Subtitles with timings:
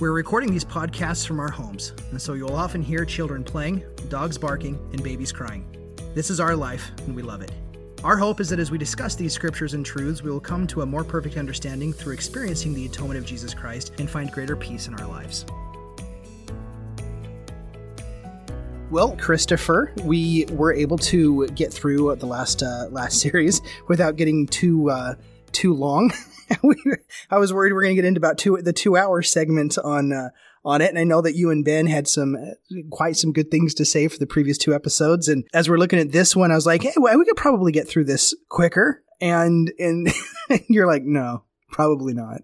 [0.00, 4.38] We're recording these podcasts from our homes, and so you'll often hear children playing, dogs
[4.38, 5.66] barking, and babies crying.
[6.14, 7.52] This is our life, and we love it.
[8.02, 10.80] Our hope is that as we discuss these scriptures and truths, we will come to
[10.80, 14.88] a more perfect understanding through experiencing the atonement of Jesus Christ and find greater peace
[14.88, 15.44] in our lives.
[18.90, 24.46] Well, Christopher, we were able to get through the last uh, last series without getting
[24.46, 25.16] too uh,
[25.52, 26.10] too long.
[27.30, 29.78] I was worried we are going to get into about two the two hour segment
[29.78, 30.30] on uh,
[30.64, 33.50] on it, and I know that you and Ben had some uh, quite some good
[33.50, 35.28] things to say for the previous two episodes.
[35.28, 37.72] And as we're looking at this one, I was like, hey, well, we could probably
[37.72, 39.02] get through this quicker.
[39.20, 40.08] And and
[40.68, 42.40] you're like, no, probably not.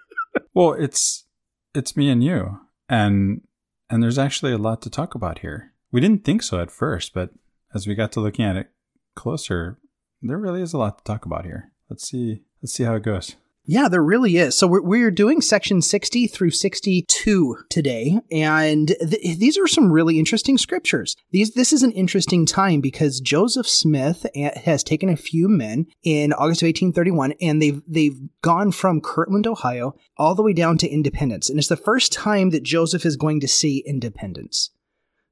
[0.54, 1.26] well, it's
[1.74, 3.42] it's me and you, and
[3.88, 5.72] and there's actually a lot to talk about here.
[5.92, 7.30] We didn't think so at first, but
[7.74, 8.70] as we got to looking at it
[9.14, 9.78] closer,
[10.22, 11.72] there really is a lot to talk about here.
[11.88, 12.42] Let's see.
[12.62, 13.36] Let's see how it goes.
[13.70, 14.58] Yeah, there really is.
[14.58, 20.18] So we're, we're doing section 60 through 62 today, and th- these are some really
[20.18, 21.14] interesting scriptures.
[21.30, 26.32] These This is an interesting time because Joseph Smith has taken a few men in
[26.32, 30.88] August of 1831, and they've, they've gone from Kirtland, Ohio, all the way down to
[30.88, 31.48] Independence.
[31.48, 34.70] And it's the first time that Joseph is going to see independence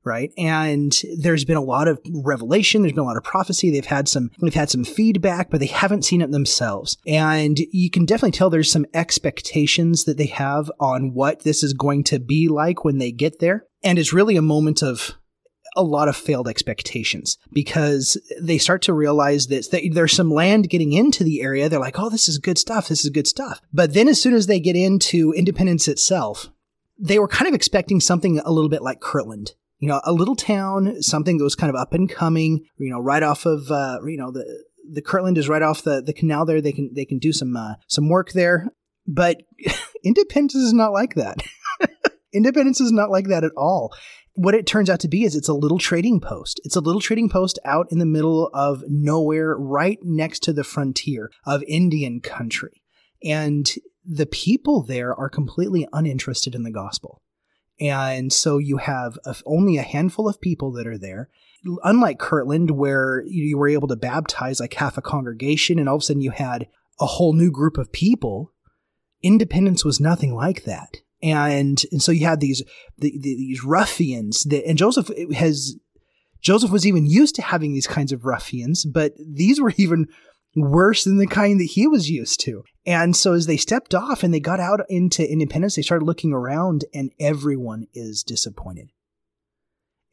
[0.04, 0.32] right?
[0.38, 3.70] And there's been a lot of revelation, there's been a lot of prophecy.
[3.70, 6.96] They've had some they've had some feedback, but they haven't seen it themselves.
[7.06, 11.72] And you can definitely tell there's some expectations that they have on what this is
[11.72, 13.66] going to be like when they get there.
[13.82, 15.14] And it's really a moment of
[15.76, 20.92] a lot of failed expectations because they start to realize that there's some land getting
[20.92, 21.68] into the area.
[21.68, 22.88] They're like, oh, this is good stuff.
[22.88, 23.60] This is good stuff.
[23.72, 26.48] But then as soon as they get into independence itself,
[26.98, 30.36] they were kind of expecting something a little bit like Kirtland you know, a little
[30.36, 33.98] town, something that was kind of up and coming, you know, right off of, uh,
[34.04, 34.44] you know, the,
[34.90, 36.60] the Kirtland is right off the, the canal there.
[36.60, 38.68] They can, they can do some, uh, some work there.
[39.06, 39.42] But
[40.04, 41.42] Independence is not like that.
[42.32, 43.94] Independence is not like that at all.
[44.34, 46.60] What it turns out to be is it's a little trading post.
[46.64, 50.62] It's a little trading post out in the middle of nowhere, right next to the
[50.62, 52.82] frontier of Indian country.
[53.24, 53.68] And
[54.04, 57.20] the people there are completely uninterested in the gospel.
[57.80, 61.28] And so you have a, only a handful of people that are there.
[61.84, 66.02] Unlike Kirtland, where you were able to baptize like half a congregation and all of
[66.02, 66.68] a sudden you had
[67.00, 68.52] a whole new group of people,
[69.22, 70.98] Independence was nothing like that.
[71.22, 72.62] And, and so you had these,
[72.96, 75.76] the, the, these ruffians that, and Joseph has,
[76.40, 80.06] Joseph was even used to having these kinds of ruffians, but these were even
[80.62, 82.64] worse than the kind that he was used to.
[82.86, 86.32] And so as they stepped off and they got out into independence, they started looking
[86.32, 88.90] around and everyone is disappointed.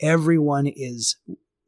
[0.02, 1.16] Everyone is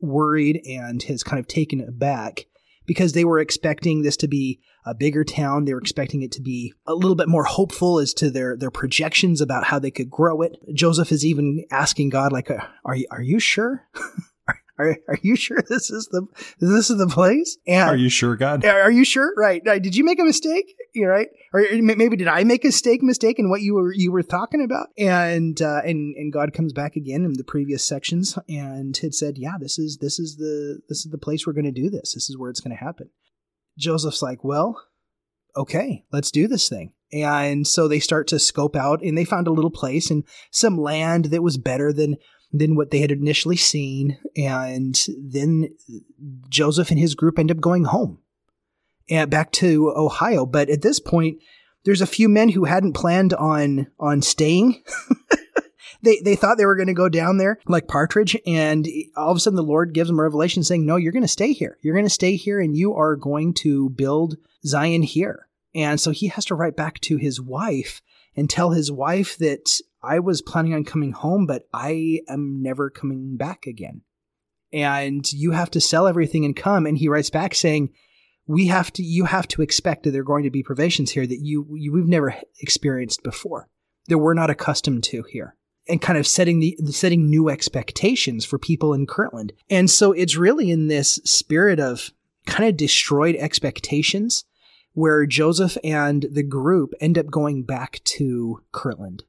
[0.01, 2.45] worried and has kind of taken it back
[2.85, 5.65] because they were expecting this to be a bigger town.
[5.65, 8.71] They were expecting it to be a little bit more hopeful as to their, their
[8.71, 10.57] projections about how they could grow it.
[10.73, 13.87] Joseph is even asking God, like, are are you sure?
[14.79, 16.25] Are, are you sure this is the
[16.59, 17.57] this is the place?
[17.67, 18.63] And are you sure, God?
[18.65, 19.33] Are you sure?
[19.37, 19.63] Right.
[19.63, 20.75] Did you make a mistake?
[20.93, 21.29] You're right.
[21.53, 24.63] Or maybe did I make a mistake mistake in what you were you were talking
[24.63, 24.87] about?
[24.97, 29.37] And uh, and and God comes back again in the previous sections and had said,
[29.37, 32.13] yeah, this is this is the this is the place we're going to do this.
[32.13, 33.09] This is where it's going to happen.
[33.77, 34.81] Joseph's like, well,
[35.55, 36.93] okay, let's do this thing.
[37.11, 40.77] And so they start to scope out and they found a little place and some
[40.77, 42.17] land that was better than
[42.51, 44.17] than what they had initially seen.
[44.35, 45.75] And then
[46.49, 48.19] Joseph and his group end up going home
[49.09, 50.45] and back to Ohio.
[50.45, 51.39] But at this point,
[51.83, 54.83] there's a few men who hadn't planned on on staying.
[56.01, 59.37] they they thought they were going to go down there like Partridge, and all of
[59.37, 61.77] a sudden the Lord gives them a revelation saying, "No, you're going to stay here.
[61.81, 66.11] You're going to stay here, and you are going to build Zion here." And so
[66.11, 68.01] he has to write back to his wife
[68.35, 72.89] and tell his wife that I was planning on coming home, but I am never
[72.89, 74.01] coming back again.
[74.71, 76.85] And you have to sell everything and come.
[76.85, 77.93] And he writes back saying,
[78.45, 81.27] we have to, you have to expect that there are going to be privations here
[81.27, 83.67] that you, you we've never experienced before,
[84.07, 85.55] that we're not accustomed to here
[85.89, 89.53] and kind of setting the setting new expectations for people in Kirtland.
[89.69, 92.11] And so it's really in this spirit of
[92.45, 94.45] kind of destroyed expectations
[94.93, 99.23] where Joseph and the group end up going back to Kirtland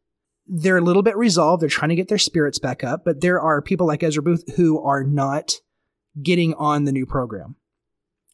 [0.49, 1.63] they're a little bit resolved.
[1.63, 4.45] They're trying to get their spirits back up, but there are people like Ezra Booth
[4.57, 5.55] who are not
[6.23, 7.57] getting on the new program.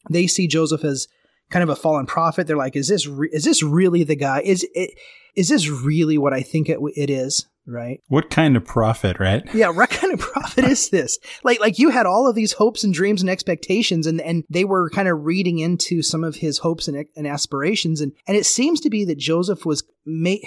[0.09, 1.07] They see Joseph as
[1.49, 2.47] kind of a fallen prophet.
[2.47, 4.41] They're like, is this re- is this really the guy?
[4.43, 4.91] Is it
[5.35, 7.47] is this really what I think it, it is?
[7.67, 8.01] Right?
[8.09, 9.43] What kind of prophet, right?
[9.55, 11.17] Yeah, what kind of prophet is this?
[11.43, 14.65] Like like you had all of these hopes and dreams and expectations, and and they
[14.65, 18.45] were kind of reading into some of his hopes and, and aspirations, and and it
[18.45, 20.43] seems to be that Joseph was made.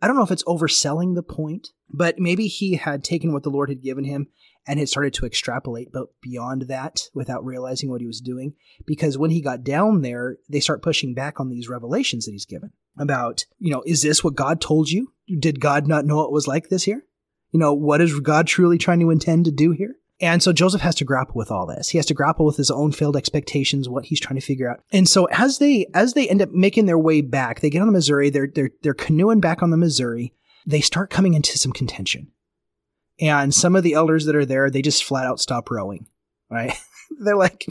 [0.00, 3.50] I don't know if it's overselling the point, but maybe he had taken what the
[3.50, 4.28] Lord had given him
[4.66, 8.54] and had started to extrapolate but beyond that without realizing what he was doing
[8.84, 12.46] because when he got down there they start pushing back on these revelations that he's
[12.46, 15.12] given about you know is this what god told you?
[15.38, 17.04] Did god not know it was like this here?
[17.52, 20.80] You know what is god truly trying to intend to do here and so Joseph
[20.80, 21.90] has to grapple with all this.
[21.90, 24.80] He has to grapple with his own failed expectations, what he's trying to figure out.
[24.92, 27.88] And so as they as they end up making their way back, they get on
[27.88, 30.32] the Missouri, they're they're they're canoeing back on the Missouri,
[30.66, 32.32] they start coming into some contention.
[33.20, 36.06] And some of the elders that are there, they just flat out stop rowing,
[36.50, 36.72] right?
[37.20, 37.66] they're like,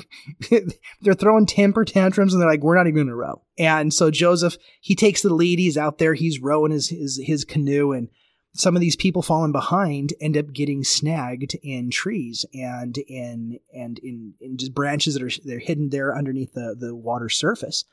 [1.01, 3.41] they're throwing temper tantrums and they're like, we're not even to row.
[3.57, 5.59] And so Joseph, he takes the lead.
[5.59, 6.13] He's out there.
[6.13, 8.09] He's rowing his, his, his canoe and
[8.55, 13.99] some of these people falling behind end up getting snagged in trees and in, and
[13.99, 17.83] in, in just branches that are, they're hidden there underneath the, the water surface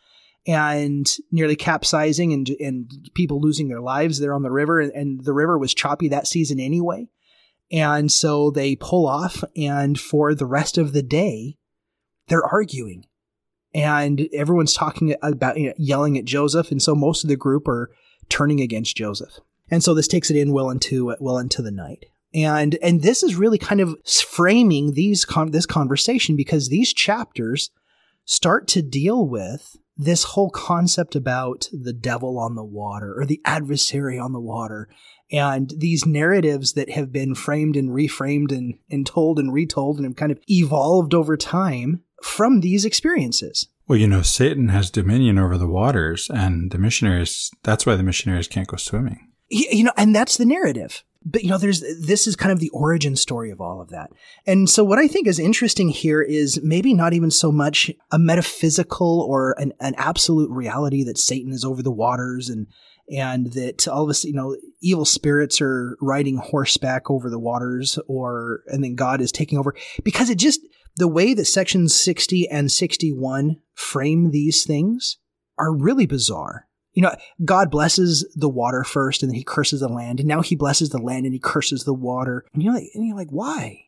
[0.46, 4.80] and nearly capsizing and, and people losing their lives there on the river.
[4.80, 7.08] And, the river was choppy that season anyway.
[7.70, 11.56] And so they pull off, and for the rest of the day,
[12.28, 13.06] they're arguing.
[13.72, 16.70] And everyone's talking about, you know, yelling at Joseph.
[16.70, 17.90] And so most of the group are
[18.28, 19.40] turning against Joseph.
[19.72, 22.04] And so this takes it in well into, well into the night.
[22.34, 27.70] And, and this is really kind of framing these, con- this conversation because these chapters
[28.24, 33.40] start to deal with this whole concept about the devil on the water or the
[33.44, 34.88] adversary on the water
[35.32, 40.04] and these narratives that have been framed and reframed and, and told and retold and
[40.04, 43.68] have kind of evolved over time from these experiences.
[43.88, 48.02] Well, you know, Satan has dominion over the waters, and the missionaries, that's why the
[48.02, 49.31] missionaries can't go swimming.
[49.54, 51.04] You know, and that's the narrative.
[51.24, 54.10] But, you know, there's, this is kind of the origin story of all of that.
[54.44, 58.18] And so what I think is interesting here is maybe not even so much a
[58.18, 62.66] metaphysical or an, an absolute reality that Satan is over the waters and,
[63.08, 67.98] and that all of us, you know, evil spirits are riding horseback over the waters,
[68.08, 70.60] or and then God is taking over because it just
[70.96, 75.18] the way that sections 60 and 61 frame these things
[75.58, 76.68] are really bizarre.
[76.92, 80.42] You know, God blesses the water first and then he curses the land, and now
[80.42, 82.44] he blesses the land and he curses the water.
[82.52, 83.86] And you're like, and you're like, why?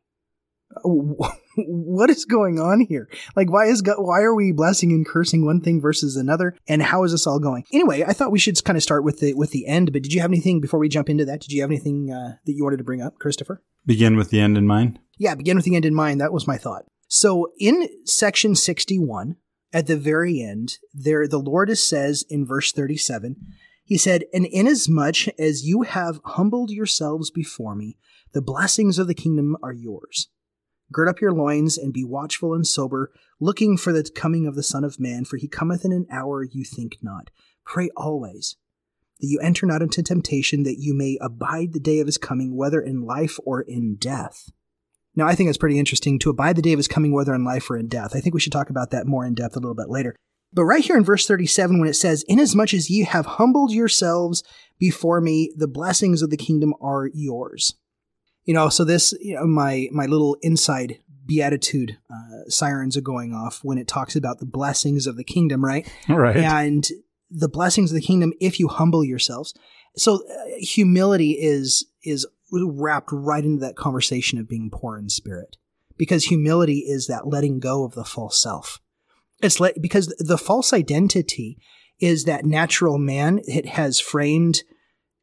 [1.56, 3.08] what is going on here?
[3.36, 6.56] Like, why is God, why are we blessing and cursing one thing versus another?
[6.66, 7.64] And how is this all going?
[7.72, 9.92] Anyway, I thought we should kind of start with the with the end.
[9.92, 11.40] But did you have anything before we jump into that?
[11.40, 13.62] Did you have anything uh, that you wanted to bring up, Christopher?
[13.86, 14.98] Begin with the end in mind.
[15.18, 16.20] Yeah, begin with the end in mind.
[16.20, 16.84] That was my thought.
[17.08, 19.36] So in section sixty-one,
[19.74, 23.36] at the very end, there the Lord says in verse thirty-seven.
[23.84, 27.98] He said, And inasmuch as you have humbled yourselves before me,
[28.32, 30.28] the blessings of the kingdom are yours.
[30.90, 33.10] Gird up your loins and be watchful and sober,
[33.40, 36.42] looking for the coming of the Son of Man, for he cometh in an hour
[36.44, 37.30] you think not.
[37.66, 38.56] Pray always
[39.20, 42.56] that you enter not into temptation, that you may abide the day of his coming,
[42.56, 44.50] whether in life or in death.
[45.16, 47.44] Now, I think it's pretty interesting to abide the day of his coming, whether in
[47.44, 48.16] life or in death.
[48.16, 50.16] I think we should talk about that more in depth a little bit later.
[50.52, 54.42] But right here in verse 37, when it says, Inasmuch as ye have humbled yourselves
[54.78, 57.74] before me, the blessings of the kingdom are yours
[58.44, 63.32] you know so this you know my my little inside beatitude uh, sirens are going
[63.32, 66.88] off when it talks about the blessings of the kingdom right right and
[67.30, 69.54] the blessings of the kingdom if you humble yourselves
[69.96, 75.56] so uh, humility is is wrapped right into that conversation of being poor in spirit
[75.96, 78.80] because humility is that letting go of the false self
[79.42, 81.58] it's let, because the false identity
[82.00, 84.62] is that natural man it has framed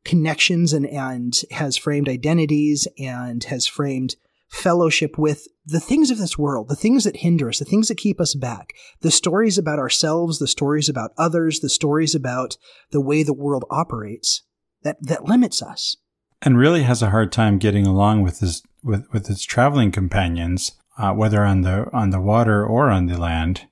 [0.04, 4.16] connections and, and has framed identities and has framed
[4.50, 7.98] fellowship with the things of this world, the things that hinder us, the things that
[7.98, 12.58] keep us back, the stories about ourselves, the stories about others, the stories about
[12.92, 14.44] the way the world operates
[14.84, 15.96] that, that limits us.
[16.42, 20.72] And really has a hard time getting along with his with, with his traveling companions,
[20.98, 23.68] uh, whether on the on the water or on the land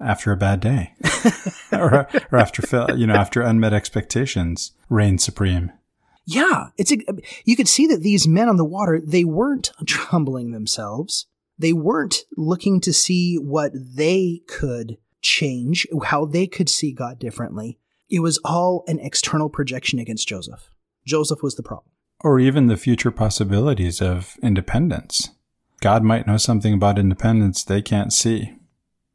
[0.00, 0.94] after a bad day.
[1.72, 2.62] Or, or after
[2.94, 5.72] you know after unmet expectations reign supreme.
[6.24, 6.68] Yeah.
[6.78, 6.98] It's a,
[7.44, 11.26] you could see that these men on the water they weren't humbling themselves.
[11.58, 17.78] They weren't looking to see what they could change how they could see god differently.
[18.08, 20.70] It was all an external projection against joseph.
[21.06, 21.90] Joseph was the problem.
[22.24, 25.30] Or even the future possibilities of independence.
[25.80, 28.54] God might know something about independence they can't see.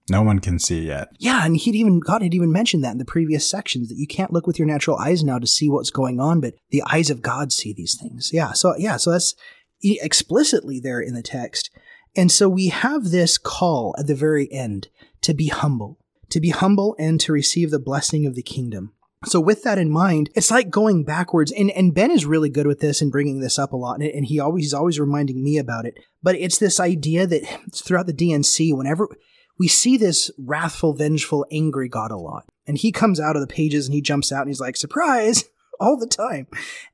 [0.10, 1.10] No one can see yet.
[1.20, 4.08] Yeah, and he'd even God had even mentioned that in the previous sections that you
[4.08, 7.10] can't look with your natural eyes now to see what's going on, but the eyes
[7.10, 8.32] of God see these things.
[8.32, 9.36] Yeah, so yeah, so that's
[9.82, 11.70] explicitly there in the text.
[12.16, 14.88] And so we have this call at the very end
[15.22, 16.00] to be humble,
[16.30, 18.94] to be humble and to receive the blessing of the kingdom.
[19.26, 21.52] So with that in mind, it's like going backwards.
[21.52, 24.00] And, and Ben is really good with this and bringing this up a lot.
[24.00, 26.00] And, and he always, he's always reminding me about it.
[26.24, 29.10] But it's this idea that throughout the D&C, whenever
[29.58, 32.46] we see this wrathful, vengeful, angry God a lot.
[32.66, 35.44] And he comes out of the pages and he jumps out and he's like, surprise,
[35.82, 36.48] all the time.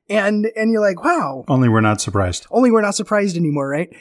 [0.08, 1.44] And, and you're like, wow.
[1.46, 2.46] Only we're not surprised.
[2.50, 3.94] Only we're not surprised anymore, right?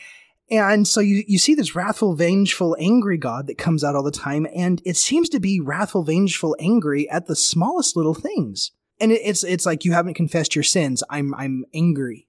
[0.50, 4.12] And so you, you see this wrathful, vengeful, angry God that comes out all the
[4.12, 8.72] time, and it seems to be wrathful, vengeful, angry at the smallest little things.
[9.00, 11.04] And it, it's it's like you haven't confessed your sins.
[11.10, 12.28] I'm I'm angry,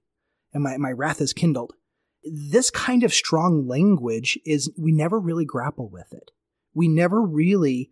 [0.53, 1.73] and my, my wrath is kindled.
[2.23, 6.31] This kind of strong language is we never really grapple with it.
[6.73, 7.91] We never really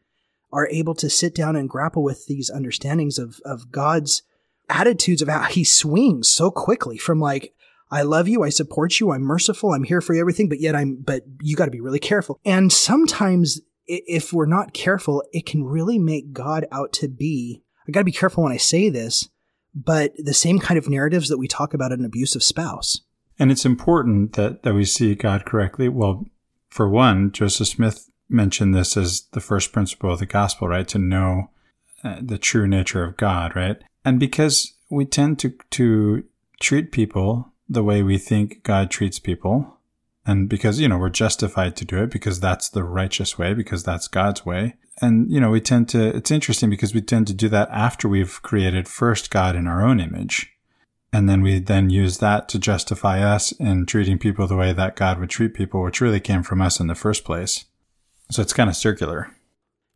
[0.52, 4.24] are able to sit down and grapple with these understandings of of God's
[4.70, 7.54] attitudes of how he swings so quickly from like
[7.92, 8.44] I love you.
[8.44, 9.12] I support you.
[9.12, 9.74] I'm merciful.
[9.74, 12.40] I'm here for you, everything, but yet I'm, but you got to be really careful.
[12.44, 17.92] And sometimes if we're not careful, it can really make God out to be, I
[17.92, 19.30] got to be careful when I say this,
[19.74, 23.02] but the same kind of narratives that we talk about an abusive spouse.
[23.38, 25.90] And it's important that, that we see God correctly.
[25.90, 26.26] Well,
[26.70, 30.88] for one, Joseph Smith mentioned this as the first principle of the gospel, right?
[30.88, 31.52] To know
[32.04, 33.78] uh, the true nature of God, right?
[34.04, 36.24] And because we tend to, to
[36.60, 39.78] treat people the way we think God treats people.
[40.26, 43.84] And because, you know, we're justified to do it because that's the righteous way, because
[43.84, 44.76] that's God's way.
[45.02, 48.08] And, you know, we tend to, it's interesting because we tend to do that after
[48.08, 50.52] we've created first God in our own image.
[51.14, 54.96] And then we then use that to justify us in treating people the way that
[54.96, 57.66] God would treat people, which really came from us in the first place.
[58.32, 59.32] So it's kind of circular.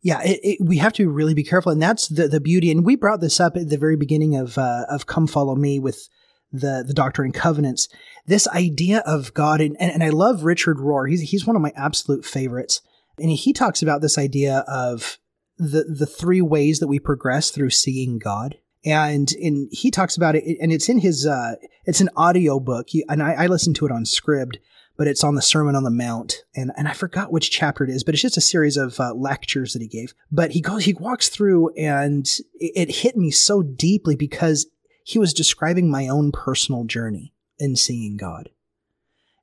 [0.02, 2.70] Yeah, it, it, we have to really be careful, and that's the the beauty.
[2.70, 5.78] And we brought this up at the very beginning of uh, of "Come Follow Me"
[5.78, 6.08] with
[6.52, 7.88] the the Doctrine and Covenants.
[8.26, 11.08] This idea of God, and, and, and I love Richard Rohr.
[11.08, 12.80] He's he's one of my absolute favorites,
[13.18, 15.18] and he talks about this idea of
[15.58, 18.56] the the three ways that we progress through seeing God.
[18.84, 22.88] And in he talks about it, and it's in his uh, it's an audio book,
[23.08, 24.56] and I, I listened to it on Scribd,
[24.96, 27.90] but it's on the Sermon on the Mount, and and I forgot which chapter it
[27.90, 30.14] is, but it's just a series of uh, lectures that he gave.
[30.32, 34.66] But he goes, he walks through, and it, it hit me so deeply because
[35.04, 38.48] he was describing my own personal journey in seeing God.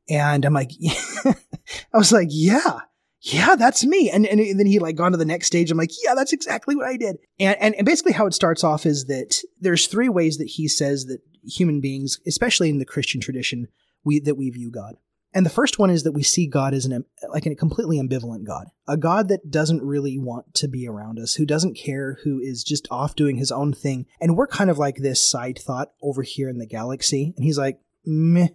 [0.09, 0.71] And I'm like,
[1.25, 2.79] I was like, yeah,
[3.21, 4.09] yeah, that's me.
[4.09, 5.69] And, and then he like gone to the next stage.
[5.69, 7.17] I'm like, yeah, that's exactly what I did.
[7.39, 10.67] And, and, and basically how it starts off is that there's three ways that he
[10.67, 13.67] says that human beings, especially in the Christian tradition,
[14.03, 14.95] we, that we view God.
[15.37, 18.43] And the first one is that we see God as an like a completely ambivalent
[18.43, 22.39] God, a God that doesn't really want to be around us, who doesn't care, who
[22.39, 24.07] is just off doing his own thing.
[24.19, 27.59] And we're kind of like this side thought over here in the galaxy, and he's
[27.59, 28.47] like, meh,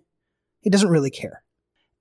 [0.59, 1.45] he doesn't really care.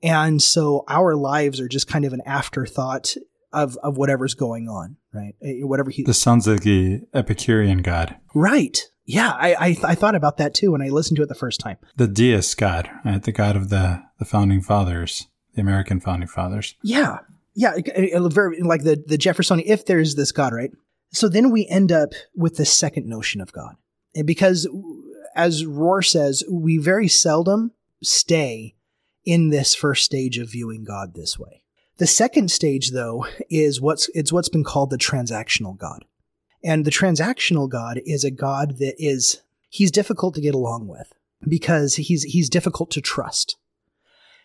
[0.02, 3.16] And so our lives are just kind of an afterthought
[3.54, 5.36] of of whatever's going on, right?
[5.44, 6.02] Eh, whatever he.
[6.02, 8.82] This sounds like the Epicurean God, right?
[9.06, 11.36] Yeah, I I, th- I, thought about that too when I listened to it the
[11.36, 11.78] first time.
[11.98, 13.22] The deist God, right?
[13.22, 16.76] The God of the the founding fathers, the American founding fathers.
[16.84, 17.20] Yeah,
[17.54, 19.68] yeah, very like the the Jeffersonian.
[19.68, 20.72] If there's this God, right?
[21.12, 23.76] So then we end up with the second notion of God,
[24.16, 24.68] and because
[25.36, 27.72] as Rohr says, we very seldom
[28.04, 28.76] stay
[29.26, 31.64] in this first stage of viewing God this way.
[31.98, 36.06] The second stage, though, is what's it's what's been called the transactional God.
[36.64, 41.14] And the transactional God is a God that is, he's difficult to get along with
[41.48, 43.58] because he's, he's difficult to trust.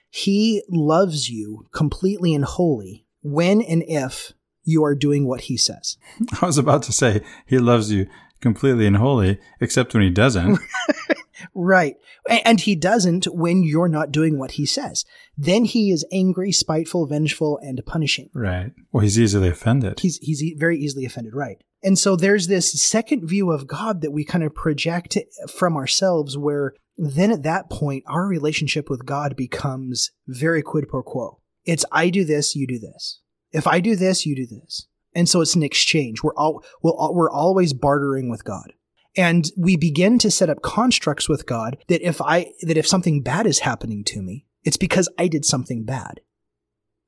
[0.08, 4.32] He loves you completely and wholly when and if
[4.64, 5.96] you are doing what he says.
[6.42, 8.06] I was about to say he loves you
[8.40, 10.58] completely and wholly, except when he doesn't.
[11.54, 11.96] right.
[12.44, 15.04] And he doesn't when you're not doing what he says.
[15.36, 18.30] Then he is angry, spiteful, vengeful, and punishing.
[18.34, 18.72] Right.
[18.92, 20.00] Well, he's easily offended.
[20.00, 21.34] He's, he's very easily offended.
[21.34, 21.62] Right.
[21.82, 25.16] And so there's this second view of God that we kind of project
[25.54, 31.02] from ourselves where then at that point, our relationship with God becomes very quid pro
[31.02, 31.40] quo.
[31.64, 33.20] It's I do this, you do this.
[33.52, 34.86] If I do this, you do this.
[35.14, 36.22] And so it's an exchange.
[36.22, 38.72] We're all, we'll, we're always bartering with God.
[39.16, 43.22] And we begin to set up constructs with God that if I, that if something
[43.22, 46.20] bad is happening to me, it's because I did something bad.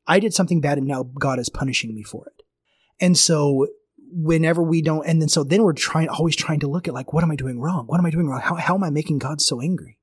[0.07, 2.43] I did something bad and now God is punishing me for it.
[2.99, 3.69] And so
[4.11, 7.13] whenever we don't, and then so then we're trying, always trying to look at like,
[7.13, 7.87] what am I doing wrong?
[7.87, 8.41] What am I doing wrong?
[8.41, 9.99] How, how am I making God so angry?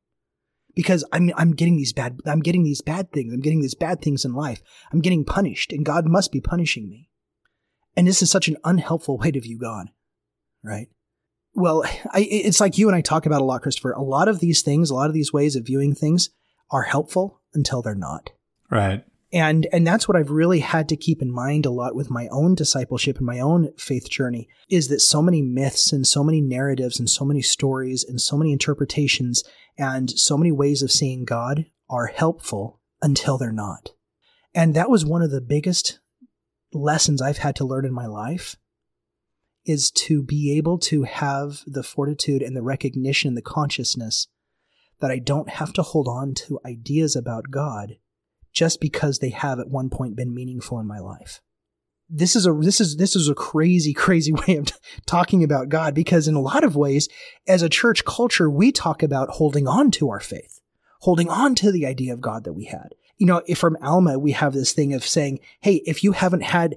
[0.75, 3.33] Because I'm, I'm getting these bad, I'm getting these bad things.
[3.33, 4.61] I'm getting these bad things in life.
[4.91, 7.09] I'm getting punished and God must be punishing me.
[7.97, 9.87] And this is such an unhelpful way to view God,
[10.63, 10.89] right?
[11.55, 13.91] Well, I, it's like you and I talk about a lot, Christopher.
[13.93, 16.29] A lot of these things, a lot of these ways of viewing things
[16.69, 18.31] are helpful until they're not.
[18.69, 19.05] Right.
[19.31, 22.27] And and that's what I've really had to keep in mind a lot with my
[22.29, 26.41] own discipleship and my own faith journey is that so many myths and so many
[26.41, 29.43] narratives and so many stories and so many interpretations
[29.77, 33.91] and so many ways of seeing God are helpful until they're not.
[34.53, 35.99] And that was one of the biggest
[36.71, 38.55] lessons I've had to learn in my life
[39.65, 44.27] is to be able to have the fortitude and the recognition and the consciousness
[44.99, 47.97] that I don't have to hold on to ideas about God
[48.53, 51.41] just because they have at one point been meaningful in my life.
[52.09, 54.71] This is a this is this is a crazy crazy way of
[55.05, 57.09] talking about God because in a lot of ways
[57.47, 60.61] as a church culture we talk about holding on to our faith,
[61.01, 62.93] holding on to the idea of God that we had.
[63.17, 66.43] You know, if from Alma we have this thing of saying, "Hey, if you haven't
[66.43, 66.75] had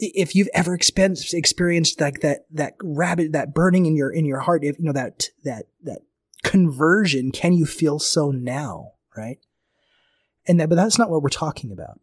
[0.00, 4.40] if you've ever experienced experienced like that that rabbit that burning in your in your
[4.40, 6.00] heart if you know that that that
[6.42, 9.38] conversion can you feel so now right
[10.46, 12.00] and that, but that's not what we're talking about.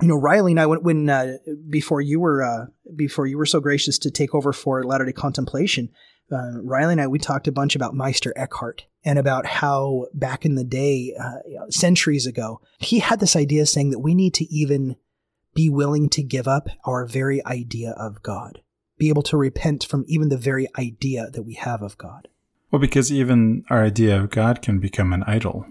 [0.00, 1.36] You know, Riley and I, when, when uh,
[1.68, 5.12] before you were uh, before you were so gracious to take over for Latter Day
[5.12, 5.90] Contemplation,
[6.30, 10.44] uh, Riley and I we talked a bunch about Meister Eckhart and about how back
[10.44, 14.44] in the day, uh, centuries ago, he had this idea saying that we need to
[14.52, 14.96] even
[15.54, 18.60] be willing to give up our very idea of God,
[18.98, 22.28] be able to repent from even the very idea that we have of God.
[22.70, 25.66] Well, because even our idea of God can become an idol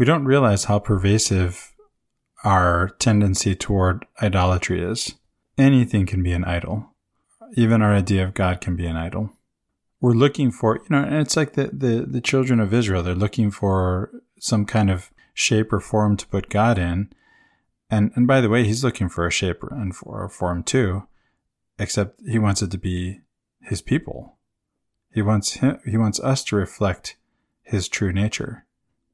[0.00, 1.74] we don't realize how pervasive
[2.42, 5.14] our tendency toward idolatry is.
[5.58, 6.94] Anything can be an idol.
[7.54, 9.34] Even our idea of God can be an idol.
[10.00, 13.14] We're looking for, you know, and it's like the, the, the children of Israel, they're
[13.14, 17.12] looking for some kind of shape or form to put God in.
[17.90, 21.06] And, and by the way, he's looking for a shape and for a form too,
[21.78, 23.20] except he wants it to be
[23.62, 24.38] his people.
[25.12, 27.16] He wants him, he wants us to reflect
[27.62, 28.66] his true nature.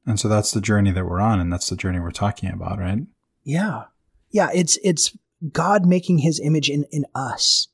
[0.05, 2.79] And so that's the journey that we're on and that's the journey we're talking about,
[2.79, 2.99] right?
[3.43, 3.85] Yeah.
[4.29, 5.17] Yeah, it's it's
[5.51, 7.67] God making his image in in us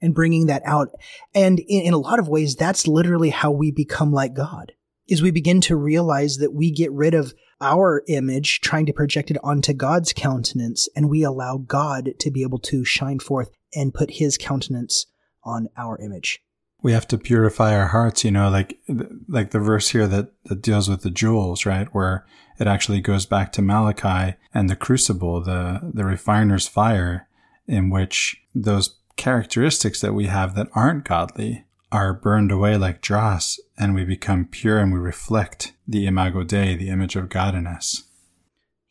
[0.00, 0.88] and bringing that out.
[1.34, 4.72] And in, in a lot of ways that's literally how we become like God.
[5.06, 9.30] Is we begin to realize that we get rid of our image, trying to project
[9.30, 13.94] it onto God's countenance, and we allow God to be able to shine forth and
[13.94, 15.06] put his countenance
[15.44, 16.40] on our image
[16.84, 18.78] we have to purify our hearts, you know, like,
[19.26, 21.88] like the verse here that, that deals with the jewels, right?
[21.94, 22.26] Where
[22.58, 27.26] it actually goes back to Malachi and the crucible, the, the refiner's fire
[27.66, 33.58] in which those characteristics that we have that aren't godly are burned away like dross
[33.78, 37.66] and we become pure and we reflect the imago Dei, the image of God in
[37.66, 38.04] us.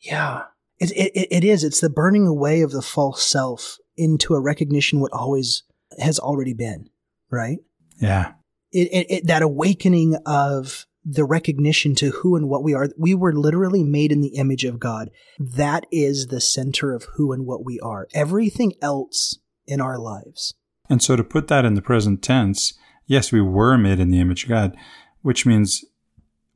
[0.00, 0.44] Yeah,
[0.78, 1.64] it, it, it is.
[1.64, 5.62] It's the burning away of the false self into a recognition what always
[5.98, 6.88] has already been,
[7.30, 7.58] right?
[7.98, 8.32] Yeah.
[8.72, 12.88] It, it, it, that awakening of the recognition to who and what we are.
[12.98, 15.10] We were literally made in the image of God.
[15.38, 18.08] That is the center of who and what we are.
[18.14, 20.54] Everything else in our lives.
[20.88, 22.74] And so to put that in the present tense,
[23.06, 24.76] yes, we were made in the image of God,
[25.22, 25.84] which means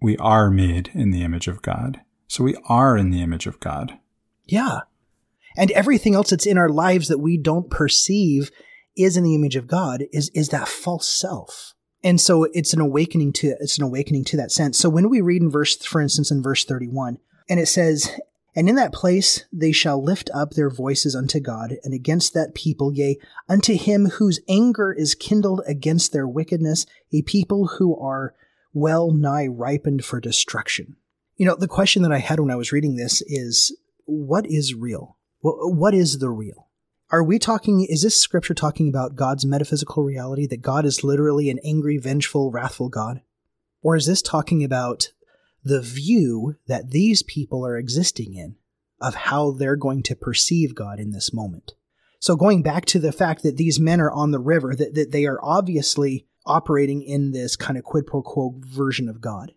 [0.00, 2.00] we are made in the image of God.
[2.26, 3.98] So we are in the image of God.
[4.46, 4.80] Yeah.
[5.56, 8.50] And everything else that's in our lives that we don't perceive
[8.96, 11.74] is in the image of God is is that false self.
[12.04, 14.78] And so it's an awakening to it's an awakening to that sense.
[14.78, 18.10] So when we read in verse for instance in verse 31 and it says
[18.54, 22.54] and in that place they shall lift up their voices unto God and against that
[22.54, 28.34] people yea unto him whose anger is kindled against their wickedness a people who are
[28.72, 30.96] well nigh ripened for destruction.
[31.36, 34.74] You know the question that I had when I was reading this is what is
[34.74, 35.16] real?
[35.40, 36.68] What, is the real?
[37.10, 41.48] Are we talking, is this scripture talking about God's metaphysical reality, that God is literally
[41.48, 43.22] an angry, vengeful, wrathful God?
[43.82, 45.12] Or is this talking about
[45.62, 48.56] the view that these people are existing in
[49.00, 51.74] of how they're going to perceive God in this moment?
[52.18, 55.12] So going back to the fact that these men are on the river, that, that
[55.12, 59.52] they are obviously operating in this kind of quid pro quo version of God.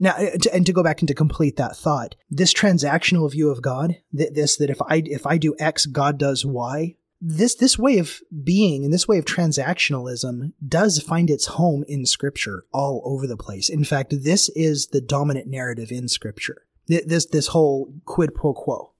[0.00, 3.62] Now, uh, and to go back and to complete that thought, this transactional view of
[3.62, 7.98] God, this that if I if I do X, God does Y, this this way
[7.98, 13.26] of being and this way of transactionalism does find its home in Scripture all over
[13.26, 13.68] the place.
[13.68, 16.62] In fact, this is the dominant narrative in Scripture.
[16.86, 18.92] This this whole quid pro quo.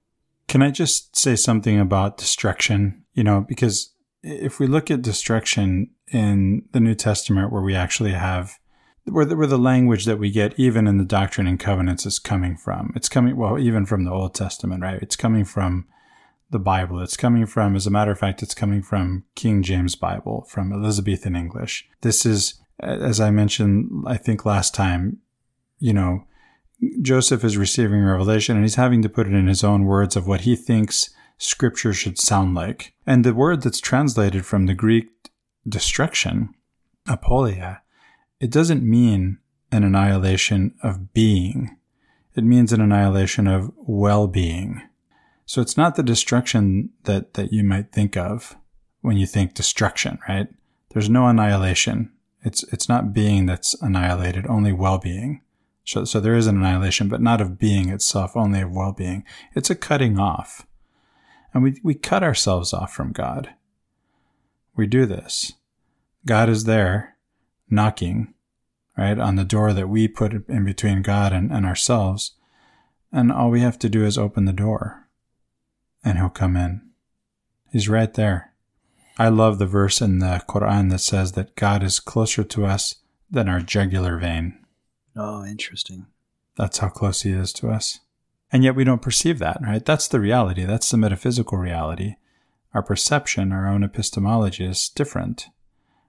[0.47, 3.03] Can I just say something about destruction?
[3.13, 8.11] You know, because if we look at destruction in the New Testament, where we actually
[8.11, 8.59] have
[9.05, 12.19] where the, where the language that we get even in the Doctrine and Covenants is
[12.19, 15.01] coming from, it's coming well even from the Old Testament, right?
[15.01, 15.87] It's coming from
[16.51, 16.99] the Bible.
[16.99, 20.73] It's coming from, as a matter of fact, it's coming from King James Bible, from
[20.73, 21.87] Elizabethan English.
[22.01, 25.19] This is, as I mentioned, I think last time,
[25.79, 26.25] you know,
[27.01, 30.27] Joseph is receiving revelation and he's having to put it in his own words of
[30.27, 32.93] what he thinks scripture should sound like.
[33.07, 35.07] And the word that's translated from the Greek
[35.67, 36.53] destruction,
[37.07, 37.79] apoleia,
[38.39, 39.39] it doesn't mean
[39.71, 41.75] an annihilation of being.
[42.35, 44.81] It means an annihilation of well-being.
[45.45, 48.55] So it's not the destruction that, that you might think of
[49.01, 50.47] when you think destruction, right?
[50.91, 52.11] There's no annihilation.
[52.43, 55.41] It's, it's not being that's annihilated, only well-being.
[55.83, 59.23] So, so there is an annihilation, but not of being itself, only of well-being.
[59.55, 60.65] It's a cutting off.
[61.53, 63.49] And we, we cut ourselves off from God.
[64.75, 65.53] We do this.
[66.25, 67.17] God is there
[67.69, 68.33] knocking,
[68.97, 72.33] right, on the door that we put in between God and, and ourselves.
[73.11, 75.07] And all we have to do is open the door
[76.03, 76.81] and he'll come in.
[77.71, 78.53] He's right there.
[79.17, 82.95] I love the verse in the Quran that says that God is closer to us
[83.29, 84.57] than our jugular vein.
[85.15, 86.07] Oh, interesting.
[86.55, 87.99] That's how close he is to us.
[88.51, 89.85] And yet we don't perceive that, right?
[89.85, 90.65] That's the reality.
[90.65, 92.15] That's the metaphysical reality.
[92.73, 95.47] Our perception, our own epistemology is different.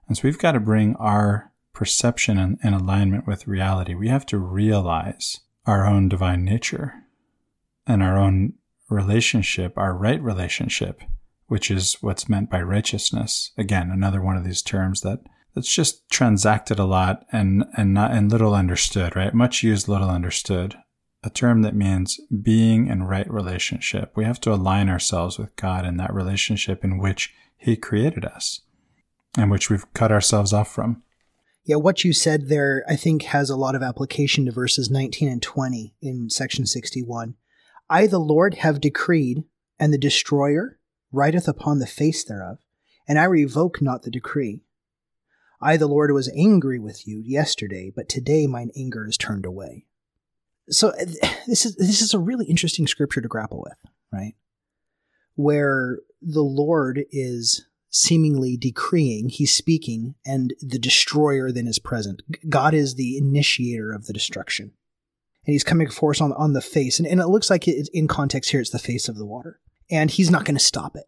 [0.07, 3.95] And so we've got to bring our perception in, in alignment with reality.
[3.95, 6.93] We have to realize our own divine nature
[7.87, 8.53] and our own
[8.89, 11.01] relationship, our right relationship,
[11.47, 13.51] which is what's meant by righteousness.
[13.57, 15.19] Again, another one of these terms that
[15.53, 19.33] that's just transacted a lot and and not and little understood, right?
[19.33, 20.75] Much used, little understood.
[21.23, 24.11] A term that means being in right relationship.
[24.15, 28.61] We have to align ourselves with God in that relationship in which He created us
[29.37, 31.03] and which we've cut ourselves off from.
[31.63, 35.29] Yeah, what you said there, I think, has a lot of application to verses 19
[35.29, 37.35] and 20 in section 61.
[37.89, 39.43] I, the Lord, have decreed,
[39.79, 40.79] and the destroyer
[41.11, 42.57] rideth upon the face thereof,
[43.07, 44.61] and I revoke not the decree.
[45.61, 49.85] I, the Lord, was angry with you yesterday, but today mine anger is turned away.
[50.71, 51.05] So uh,
[51.47, 53.77] this is this is a really interesting scripture to grapple with,
[54.11, 54.33] right?
[55.35, 62.21] Where the Lord is seemingly decreeing, he's speaking, and the destroyer then is present.
[62.47, 64.71] God is the initiator of the destruction
[65.45, 68.07] and he's coming for us on on the face, and, and it looks like in
[68.07, 71.05] context here, it's the face of the water, and he's not going to stop it.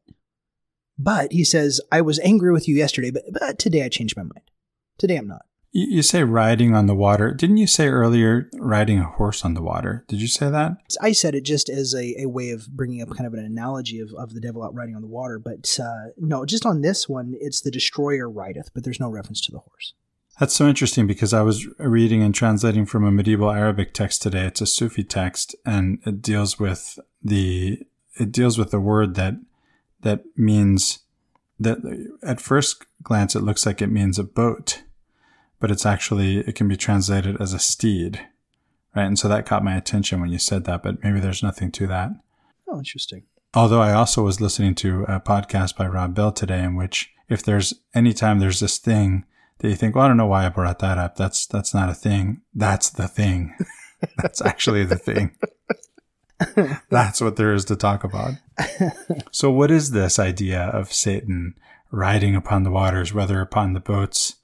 [0.97, 4.23] But he says, "I was angry with you yesterday, but, but today I changed my
[4.23, 4.49] mind.
[4.97, 7.33] Today I'm not." You, say riding on the water.
[7.33, 10.05] Didn't you say earlier riding a horse on the water?
[10.07, 10.77] Did you say that?
[11.01, 13.99] I said it just as a, a way of bringing up kind of an analogy
[13.99, 15.39] of, of the devil out riding on the water.
[15.39, 19.41] But uh, no, just on this one, it's the destroyer rideth, but there's no reference
[19.41, 19.95] to the horse.
[20.39, 24.45] That's so interesting because I was reading and translating from a medieval Arabic text today.
[24.45, 27.79] It's a Sufi text and it deals with the
[28.19, 29.35] it deals with the word that
[30.01, 30.99] that means
[31.59, 31.77] that
[32.23, 34.83] at first glance it looks like it means a boat,
[35.63, 38.19] but it's actually it can be translated as a steed.
[38.93, 39.05] Right?
[39.05, 41.87] And so that caught my attention when you said that, but maybe there's nothing to
[41.87, 42.09] that.
[42.67, 43.23] Oh, interesting.
[43.53, 47.43] Although I also was listening to a podcast by Rob Bell today in which if
[47.43, 49.23] there's anytime there's this thing
[49.59, 51.15] that you think, well, I don't know why I brought that up.
[51.15, 52.41] That's, that's not a thing.
[52.53, 53.55] That's the thing.
[54.17, 55.31] that's actually the thing.
[56.89, 58.33] that's what there is to talk about.
[59.31, 61.55] So what is this idea of Satan
[61.89, 64.35] riding upon the waters, whether upon the boats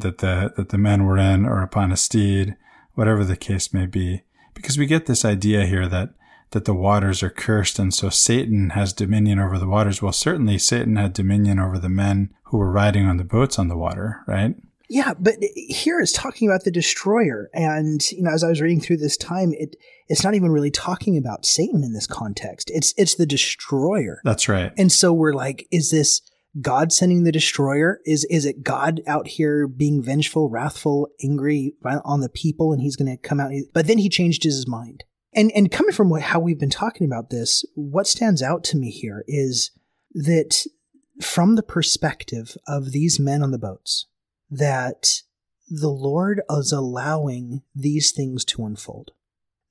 [0.00, 2.56] that the, that the men were in or upon a steed,
[2.94, 4.22] whatever the case may be?
[4.54, 6.10] Because we get this idea here that
[6.50, 10.00] that the waters are cursed and so Satan has dominion over the waters.
[10.00, 13.66] Well, certainly Satan had dominion over the men who were riding on the boats on
[13.66, 14.54] the water, right?
[14.88, 17.50] Yeah, but here it's talking about the destroyer.
[17.54, 19.76] And, you know, as I was reading through this time, it
[20.08, 22.70] it's not even really talking about Satan in this context.
[22.72, 24.20] It's it's the destroyer.
[24.24, 24.72] That's right.
[24.78, 26.20] And so we're like, is this
[26.60, 28.00] God sending the destroyer?
[28.04, 32.96] Is is it God out here being vengeful, wrathful, angry on the people, and he's
[32.96, 33.52] going to come out?
[33.72, 35.04] But then he changed his mind.
[35.32, 38.76] And and coming from what, how we've been talking about this, what stands out to
[38.76, 39.72] me here is
[40.12, 40.64] that
[41.20, 44.06] from the perspective of these men on the boats,
[44.50, 45.22] that
[45.68, 49.12] the Lord is allowing these things to unfold.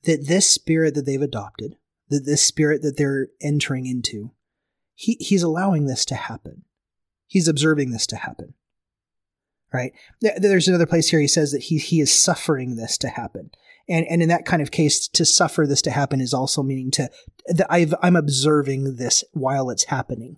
[0.04, 1.76] That this spirit that they've adopted,
[2.10, 4.32] that this spirit that they're entering into,
[4.96, 6.66] he, he's allowing this to happen.
[7.34, 8.54] He's observing this to happen.
[9.74, 9.92] Right?
[10.22, 13.50] There's another place here he says that he, he is suffering this to happen.
[13.90, 16.92] And, and in that kind of case, to suffer this to happen is also meaning
[16.92, 17.10] to
[17.48, 20.38] that I've, I'm observing this while it's happening.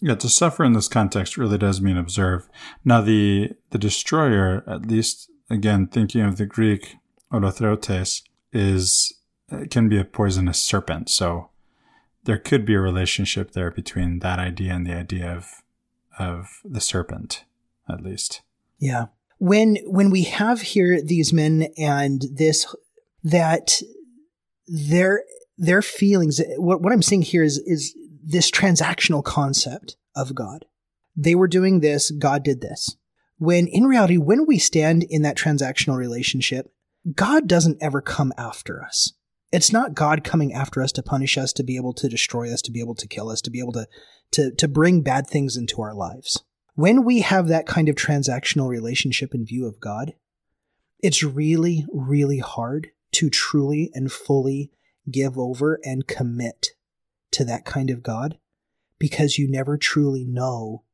[0.00, 2.48] Yeah, to suffer in this context really does mean observe.
[2.84, 6.98] Now, the the destroyer, at least again thinking of the Greek
[7.32, 8.22] olothreutes,
[8.52, 9.12] is
[9.50, 11.10] uh, can be a poisonous serpent.
[11.10, 11.50] So
[12.24, 15.62] there could be a relationship there between that idea and the idea of
[16.20, 17.44] of the serpent,
[17.88, 18.42] at least.
[18.78, 19.06] Yeah.
[19.38, 22.66] When when we have here these men and this
[23.24, 23.80] that
[24.66, 25.24] their
[25.56, 30.66] their feelings what, what I'm seeing here is is this transactional concept of God.
[31.16, 32.96] They were doing this, God did this.
[33.38, 36.72] When in reality, when we stand in that transactional relationship,
[37.14, 39.14] God doesn't ever come after us.
[39.52, 42.62] It's not God coming after us to punish us, to be able to destroy us,
[42.62, 43.88] to be able to kill us, to be able to,
[44.32, 46.44] to, to bring bad things into our lives.
[46.74, 50.14] When we have that kind of transactional relationship in view of God,
[51.00, 54.70] it's really, really hard to truly and fully
[55.10, 56.68] give over and commit
[57.32, 58.38] to that kind of God
[58.98, 60.84] because you never truly know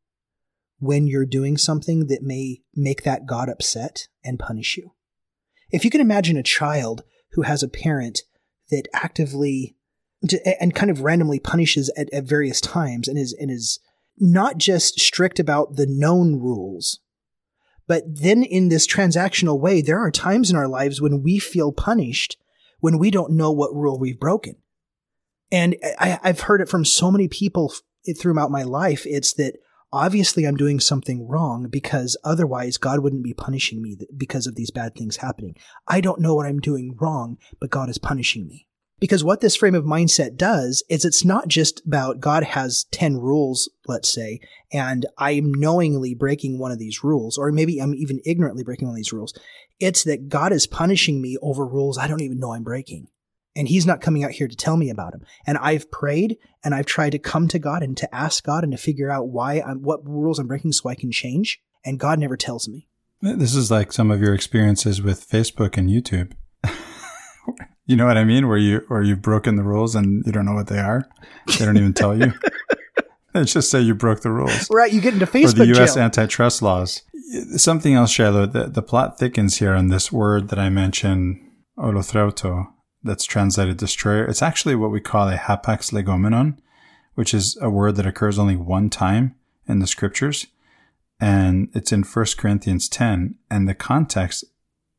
[0.78, 4.92] when you're doing something that may make that God upset and punish you.
[5.70, 8.22] If you can imagine a child who has a parent
[8.70, 9.76] that actively
[10.60, 13.78] and kind of randomly punishes at, at various times and is and is
[14.18, 17.00] not just strict about the known rules,
[17.86, 21.72] but then in this transactional way, there are times in our lives when we feel
[21.72, 22.36] punished
[22.80, 24.56] when we don't know what rule we've broken.
[25.52, 27.72] And I, have heard it from so many people
[28.18, 29.06] throughout my life.
[29.06, 29.56] It's that
[29.96, 34.70] obviously I'm doing something wrong because otherwise God wouldn't be punishing me because of these
[34.70, 35.56] bad things happening.
[35.88, 38.66] I don't know what I'm doing wrong, but God is punishing me.
[38.98, 43.18] Because what this frame of mindset does is it's not just about God has 10
[43.18, 44.40] rules, let's say,
[44.72, 48.94] and I'm knowingly breaking one of these rules, or maybe I'm even ignorantly breaking one
[48.94, 49.34] of these rules.
[49.80, 53.08] It's that God is punishing me over rules I don't even know I'm breaking
[53.56, 55.24] and he's not coming out here to tell me about him.
[55.46, 58.72] And I've prayed and I've tried to come to God and to ask God and
[58.72, 61.60] to figure out why I'm, what rules I'm breaking so I can change.
[61.84, 62.88] And God never tells me.
[63.22, 66.32] This is like some of your experiences with Facebook and YouTube.
[67.86, 68.46] you know what I mean?
[68.46, 71.08] Where you, or you've broken the rules and you don't know what they are.
[71.58, 72.32] They don't even tell you.
[73.36, 74.66] They just say you broke the rules.
[74.70, 74.90] Right.
[74.90, 75.94] You get into Facebook Or the U.S.
[75.94, 76.04] jail.
[76.04, 77.02] antitrust laws.
[77.56, 81.38] Something else, Shiloh, the, the plot thickens here on this word that I mentioned,
[81.78, 82.68] olothreuto,
[83.06, 84.24] that's translated destroyer.
[84.24, 86.58] It's actually what we call a hapax legomenon,
[87.14, 89.34] which is a word that occurs only one time
[89.66, 90.46] in the scriptures.
[91.18, 93.36] And it's in 1 Corinthians 10.
[93.50, 94.44] And the context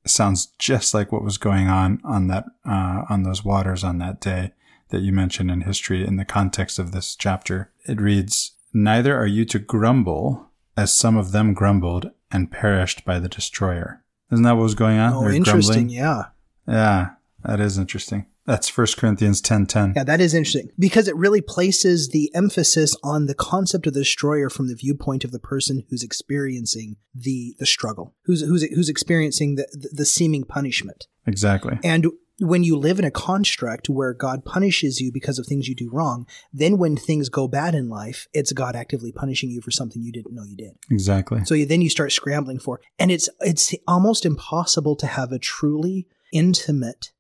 [0.05, 4.19] sounds just like what was going on on that, uh, on those waters on that
[4.19, 4.53] day
[4.89, 7.71] that you mentioned in history in the context of this chapter.
[7.85, 13.19] It reads, Neither are you to grumble as some of them grumbled and perished by
[13.19, 14.03] the destroyer.
[14.31, 15.13] Isn't that what was going on?
[15.13, 15.87] Oh, interesting.
[15.87, 15.89] Grumbling?
[15.89, 16.23] Yeah.
[16.67, 17.09] Yeah.
[17.43, 18.26] That is interesting.
[18.45, 19.93] That's 1 Corinthians 10:10.
[19.95, 24.00] Yeah, that is interesting because it really places the emphasis on the concept of the
[24.00, 28.89] destroyer from the viewpoint of the person who's experiencing the the struggle, who's who's who's
[28.89, 31.08] experiencing the the, the seeming punishment.
[31.26, 31.78] Exactly.
[31.84, 32.08] And
[32.39, 35.89] when you live in a construct where God punishes you because of things you do
[35.91, 40.04] wrong, then when things go bad in life, it's God actively punishing you for something
[40.04, 40.73] you didn't know you did.
[40.91, 41.43] Exactly.
[41.45, 45.39] So you, then you start scrambling for, and it's it's almost impossible to have a
[45.39, 47.12] truly intimate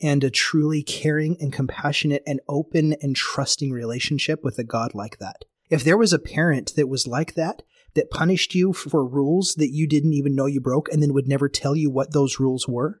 [0.00, 5.18] and a truly caring and compassionate and open and trusting relationship with a God like
[5.18, 5.44] that.
[5.70, 7.62] If there was a parent that was like that,
[7.94, 11.28] that punished you for rules that you didn't even know you broke and then would
[11.28, 13.00] never tell you what those rules were,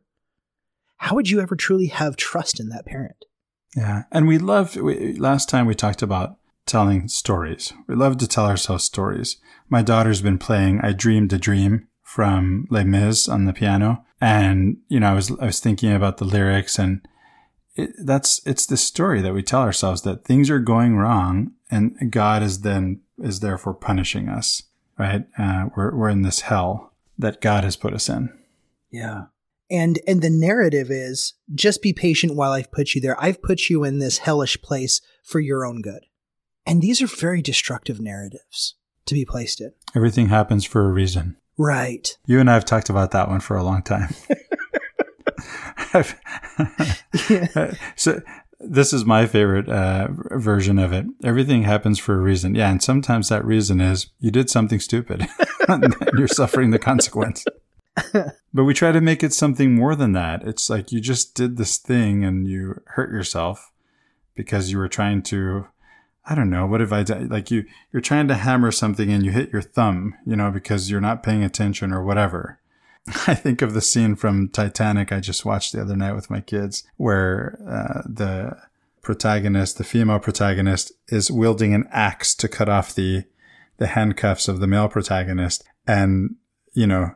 [0.96, 3.24] how would you ever truly have trust in that parent?
[3.76, 4.04] Yeah.
[4.10, 7.72] And we love, we, last time we talked about telling stories.
[7.86, 9.38] We love to tell ourselves stories.
[9.68, 14.02] My daughter's been playing I Dreamed a Dream from Les Mis on the piano.
[14.18, 17.06] And, you know, I was, I was thinking about the lyrics and
[17.74, 21.94] it, that's, it's the story that we tell ourselves that things are going wrong and
[22.10, 24.62] God is then, is therefore punishing us,
[24.98, 25.26] right?
[25.38, 28.32] Uh, we're, we're in this hell that God has put us in.
[28.90, 29.24] Yeah.
[29.70, 33.22] And, and the narrative is just be patient while I've put you there.
[33.22, 36.06] I've put you in this hellish place for your own good.
[36.64, 39.72] And these are very destructive narratives to be placed in.
[39.94, 41.36] Everything happens for a reason.
[41.58, 42.16] Right.
[42.24, 44.14] You and I have talked about that one for a long time.
[47.96, 48.22] so
[48.60, 51.06] this is my favorite uh, version of it.
[51.24, 52.54] Everything happens for a reason.
[52.54, 55.26] Yeah, and sometimes that reason is you did something stupid
[55.68, 57.44] and you're suffering the consequence.
[58.54, 60.42] but we try to make it something more than that.
[60.44, 63.72] It's like you just did this thing and you hurt yourself
[64.36, 65.66] because you were trying to
[66.30, 66.66] I don't know.
[66.66, 67.64] What if I like you?
[67.90, 71.22] You're trying to hammer something and you hit your thumb, you know, because you're not
[71.22, 72.60] paying attention or whatever.
[73.26, 76.40] I think of the scene from Titanic I just watched the other night with my
[76.40, 78.58] kids, where uh, the
[79.00, 83.24] protagonist, the female protagonist, is wielding an axe to cut off the
[83.78, 86.34] the handcuffs of the male protagonist, and
[86.74, 87.14] you know,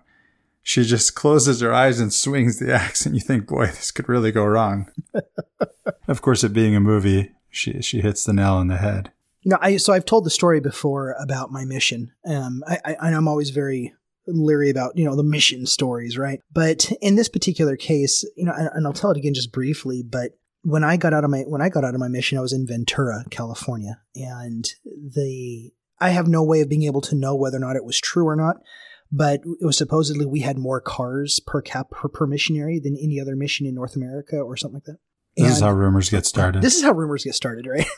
[0.62, 4.08] she just closes her eyes and swings the axe, and you think, boy, this could
[4.08, 4.90] really go wrong.
[6.08, 9.12] of course, it being a movie, she she hits the nail on the head.
[9.44, 12.12] No, I so I've told the story before about my mission.
[12.26, 13.94] Um, I, I I'm always very
[14.26, 16.40] leery about you know the mission stories, right?
[16.52, 20.02] But in this particular case, you know, and, and I'll tell it again just briefly,
[20.02, 22.42] but when I got out of my when I got out of my mission, I
[22.42, 27.34] was in Ventura, California, and the I have no way of being able to know
[27.34, 28.56] whether or not it was true or not,
[29.10, 33.20] but it was supposedly we had more cars per cap per, per missionary than any
[33.20, 34.98] other mission in North America or something like that.
[35.36, 36.62] This And is how rumors get started.
[36.62, 37.86] This is how rumors get started, right?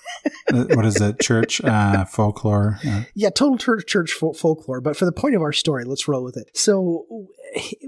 [0.52, 1.18] Uh, what is it?
[1.20, 2.78] Church uh, folklore.
[2.86, 4.80] Uh, yeah, total church, church fol- folklore.
[4.80, 6.48] But for the point of our story, let's roll with it.
[6.56, 7.06] So,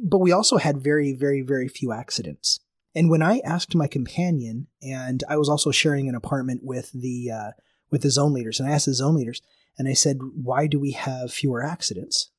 [0.03, 2.59] but we also had very, very, very few accidents.
[2.95, 7.31] And when I asked my companion, and I was also sharing an apartment with the
[7.31, 7.51] uh,
[7.91, 9.43] with the zone leaders, and I asked the zone leaders,
[9.79, 12.31] and I said, "Why do we have fewer accidents?"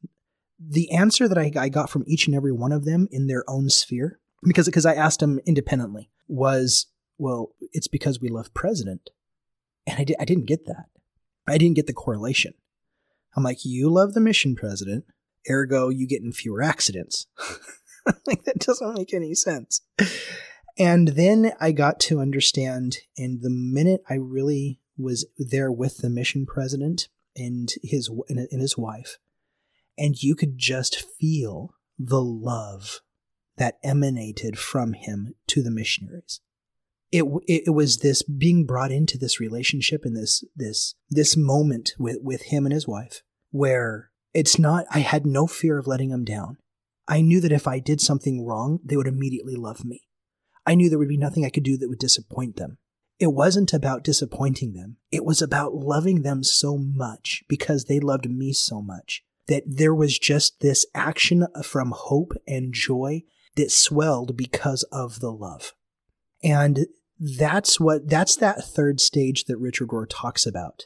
[0.60, 3.44] The answer that I, I got from each and every one of them in their
[3.48, 9.10] own sphere, because because I asked them independently, was, "Well, it's because we love president,"
[9.86, 10.86] and I, di- I didn't get that.
[11.48, 12.54] I didn't get the correlation.
[13.36, 15.06] I'm like, you love the mission president,
[15.50, 17.28] ergo you get in fewer accidents.
[18.26, 19.82] like that doesn't make any sense.
[20.78, 26.10] And then I got to understand, and the minute I really was there with the
[26.10, 29.18] mission president and his and his wife,
[29.98, 33.02] and you could just feel the love
[33.58, 36.42] that emanated from him to the missionaries
[37.12, 41.94] it, it it was this being brought into this relationship and this this this moment
[41.98, 46.10] with with him and his wife where it's not I had no fear of letting
[46.10, 46.58] them down.
[47.08, 50.04] I knew that if I did something wrong, they would immediately love me.
[50.66, 52.78] I knew there would be nothing I could do that would disappoint them.
[53.20, 54.98] It wasn't about disappointing them.
[55.12, 59.96] It was about loving them so much because they loved me so much that there
[59.96, 63.24] was just this action from hope and joy
[63.56, 65.74] that swelled because of the love.
[66.44, 66.86] And
[67.20, 70.86] that's what that's that third stage that Richard Rohr talks about.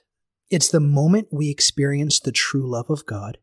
[0.50, 3.38] It's the moment we experience the true love of God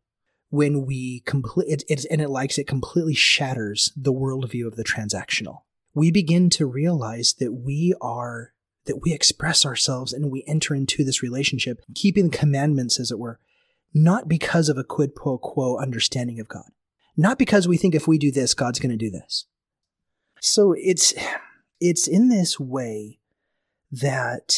[0.51, 4.85] when we complete it, it's and it likes it completely shatters the worldview of the
[4.85, 5.62] transactional.
[5.94, 8.53] We begin to realize that we are
[8.87, 13.18] that we express ourselves and we enter into this relationship, keeping the commandments, as it
[13.18, 13.38] were,
[13.92, 16.70] not because of a quid pro quo understanding of God,
[17.16, 19.44] not because we think if we do this, God's going to do this.
[20.40, 21.12] So it's
[21.81, 23.19] it's in this way
[23.91, 24.55] that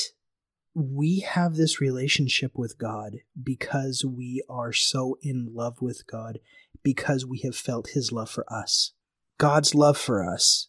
[0.75, 6.39] we have this relationship with God because we are so in love with God,
[6.83, 8.93] because we have felt His love for us.
[9.39, 10.69] God's love for us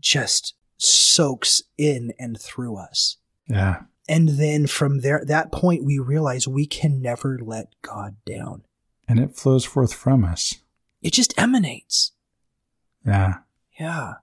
[0.00, 3.18] just soaks in and through us.
[3.46, 3.82] yeah.
[4.08, 8.64] And then from there, that point, we realize we can never let God down.
[9.06, 10.56] And it flows forth from us.
[11.02, 12.10] It just emanates.
[13.06, 13.34] Yeah.
[13.78, 14.14] Yeah.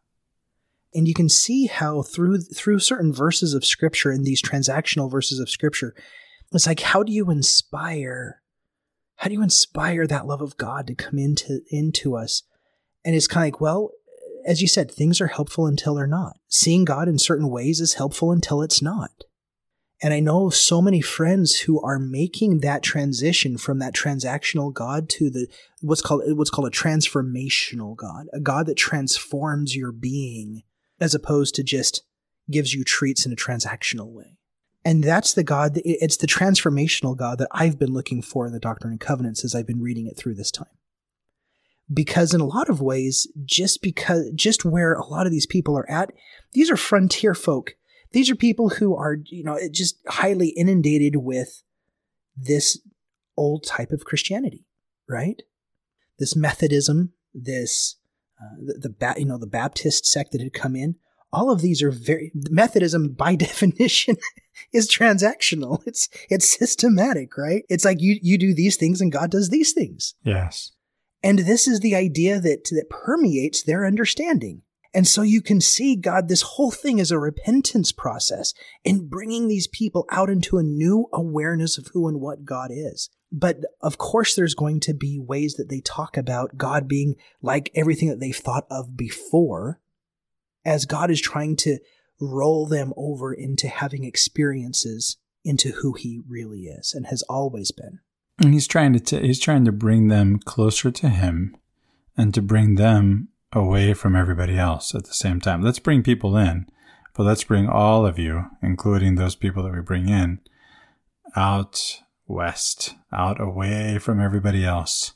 [0.94, 5.40] And you can see how through through certain verses of scripture and these transactional verses
[5.40, 5.94] of scripture,
[6.52, 8.42] it's like how do you inspire
[9.18, 12.44] how do you inspire that love of God to come into into us?
[13.04, 13.92] And it's kind of like, well,
[14.46, 16.38] as you said, things are helpful until they're not.
[16.48, 19.12] Seeing God in certain ways is helpful until it's not.
[20.02, 25.10] And I know so many friends who are making that transition from that transactional God
[25.10, 25.48] to the
[25.82, 30.64] what's called what's called a transformational God, a God that transforms your being
[31.00, 32.04] as opposed to just
[32.50, 34.38] gives you treats in a transactional way.
[34.86, 38.60] And that's the God, it's the transformational God that I've been looking for in the
[38.60, 40.68] Doctrine and Covenants as I've been reading it through this time.
[41.92, 45.78] Because in a lot of ways, just because, just where a lot of these people
[45.78, 46.12] are at,
[46.54, 47.76] these are frontier folk.
[48.12, 51.62] These are people who are, you know, just highly inundated with
[52.38, 52.80] this
[53.36, 54.66] old type of Christianity,
[55.08, 55.42] right?
[56.20, 57.96] This Methodism, this
[58.42, 60.96] uh, the, the you know the Baptist sect that had come in.
[61.32, 64.18] All of these are very Methodism by definition
[64.74, 65.82] is transactional.
[65.86, 67.64] It's it's systematic, right?
[67.70, 70.16] It's like you you do these things and God does these things.
[70.24, 70.72] Yes.
[71.22, 74.62] And this is the idea that that permeates their understanding.
[74.94, 79.48] And so you can see God, this whole thing is a repentance process in bringing
[79.48, 83.10] these people out into a new awareness of who and what God is.
[83.32, 87.72] But of course, there's going to be ways that they talk about God being like
[87.76, 89.80] everything that they've thought of before,
[90.66, 91.78] as God is trying to
[92.20, 98.00] roll them over into having experiences into who He really is and has always been.
[98.42, 101.58] And he's trying to t- he's trying to bring them closer to him
[102.18, 105.62] and to bring them away from everybody else at the same time.
[105.62, 106.68] Let's bring people in,
[107.16, 110.40] but let's bring all of you, including those people that we bring in,
[111.36, 115.14] out west, out away from everybody else,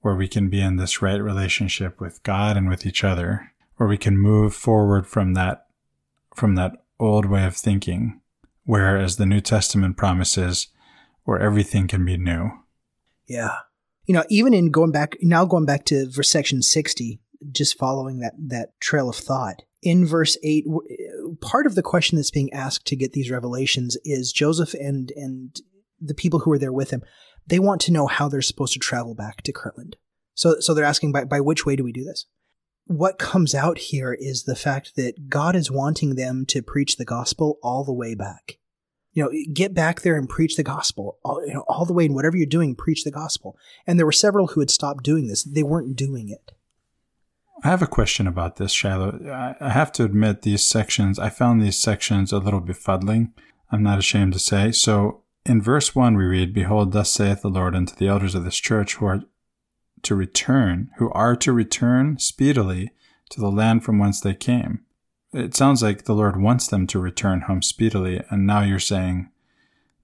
[0.00, 3.88] where we can be in this right relationship with God and with each other, where
[3.88, 5.66] we can move forward from that,
[6.34, 8.20] from that old way of thinking,
[8.64, 10.68] where, as the New Testament promises,
[11.24, 12.50] where everything can be new.
[13.26, 13.56] Yeah.
[14.06, 17.20] You know, even in going back, now going back to verse section 60,
[17.52, 20.66] just following that, that trail of thought, in verse 8
[21.40, 25.62] part of the question that's being asked to get these revelations is joseph and and
[25.98, 27.02] the people who are there with him
[27.50, 29.96] they want to know how they're supposed to travel back to kirtland.
[30.34, 32.26] So so they're asking by, by which way do we do this?
[32.86, 37.04] What comes out here is the fact that god is wanting them to preach the
[37.04, 38.58] gospel all the way back.
[39.12, 41.18] You know get back there and preach the gospel.
[41.24, 43.56] All, you know, all the way in whatever you're doing preach the gospel.
[43.86, 45.42] And there were several who had stopped doing this.
[45.42, 46.52] They weren't doing it
[47.62, 49.54] I have a question about this, Shiloh.
[49.60, 53.32] I have to admit, these sections, I found these sections a little befuddling.
[53.70, 54.72] I'm not ashamed to say.
[54.72, 58.44] So, in verse 1, we read, Behold, thus saith the Lord unto the elders of
[58.44, 59.22] this church who are
[60.02, 62.90] to return, who are to return speedily
[63.30, 64.80] to the land from whence they came.
[65.32, 69.30] It sounds like the Lord wants them to return home speedily, and now you're saying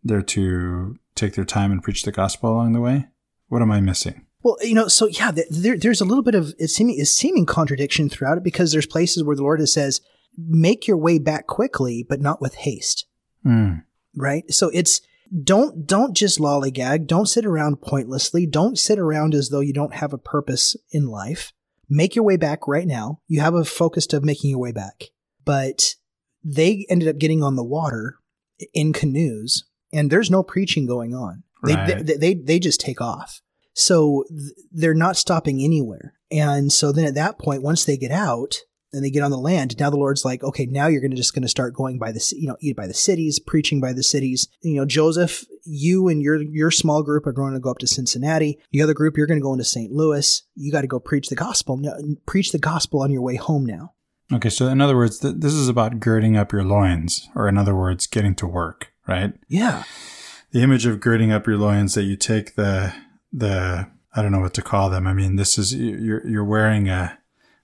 [0.05, 3.07] they're to take their time and preach the gospel along the way?
[3.49, 4.26] What am I missing?
[4.47, 7.47] Well, you know, so yeah, there, there's a little bit of it's seeming, it's seeming
[7.47, 10.01] contradiction throughout it because there's places where the Lord says,
[10.39, 13.07] "Make your way back quickly, but not with haste."
[13.45, 13.83] Mm.
[14.15, 14.45] Right.
[14.55, 15.01] So it's
[15.43, 17.09] don't don't just lollygag.
[17.09, 18.47] Don't sit around pointlessly.
[18.47, 21.53] Don't sit around as though you don't have a purpose in life.
[21.89, 23.23] Make your way back right now.
[23.27, 25.07] You have a focus of making your way back.
[25.45, 25.97] But
[26.45, 28.19] they ended up getting on the water
[28.73, 31.43] in canoes, and there's no preaching going on.
[31.65, 31.85] Right.
[31.85, 33.43] They, they, they they just take off.
[33.77, 36.15] So th- they're not stopping anywhere.
[36.31, 38.57] And so then at that point, once they get out
[38.93, 41.17] and they get on the land, now the Lord's like, okay, now you're going to
[41.17, 44.03] just going to start going by the, you know, by the cities, preaching by the
[44.03, 44.49] cities.
[44.63, 47.87] You know, Joseph, you and your, your small group are going to go up to
[47.87, 48.59] Cincinnati.
[48.73, 49.93] The other group, you're going to go into St.
[49.93, 50.43] Louis.
[50.55, 51.77] You got to go preach the gospel.
[51.77, 51.93] Now,
[52.27, 53.93] preach the gospel on your way home now.
[54.33, 54.49] Okay.
[54.49, 57.77] So in other words, th- this is about girding up your loins, or in other
[57.77, 59.35] words, getting to work, right?
[59.49, 59.85] Yeah.
[60.53, 62.95] The image of girding up your loins that you take the,
[63.33, 65.07] the I don't know what to call them.
[65.07, 67.19] I mean, this is you're you're wearing a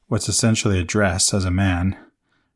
[0.06, 1.96] what's essentially a dress as a man,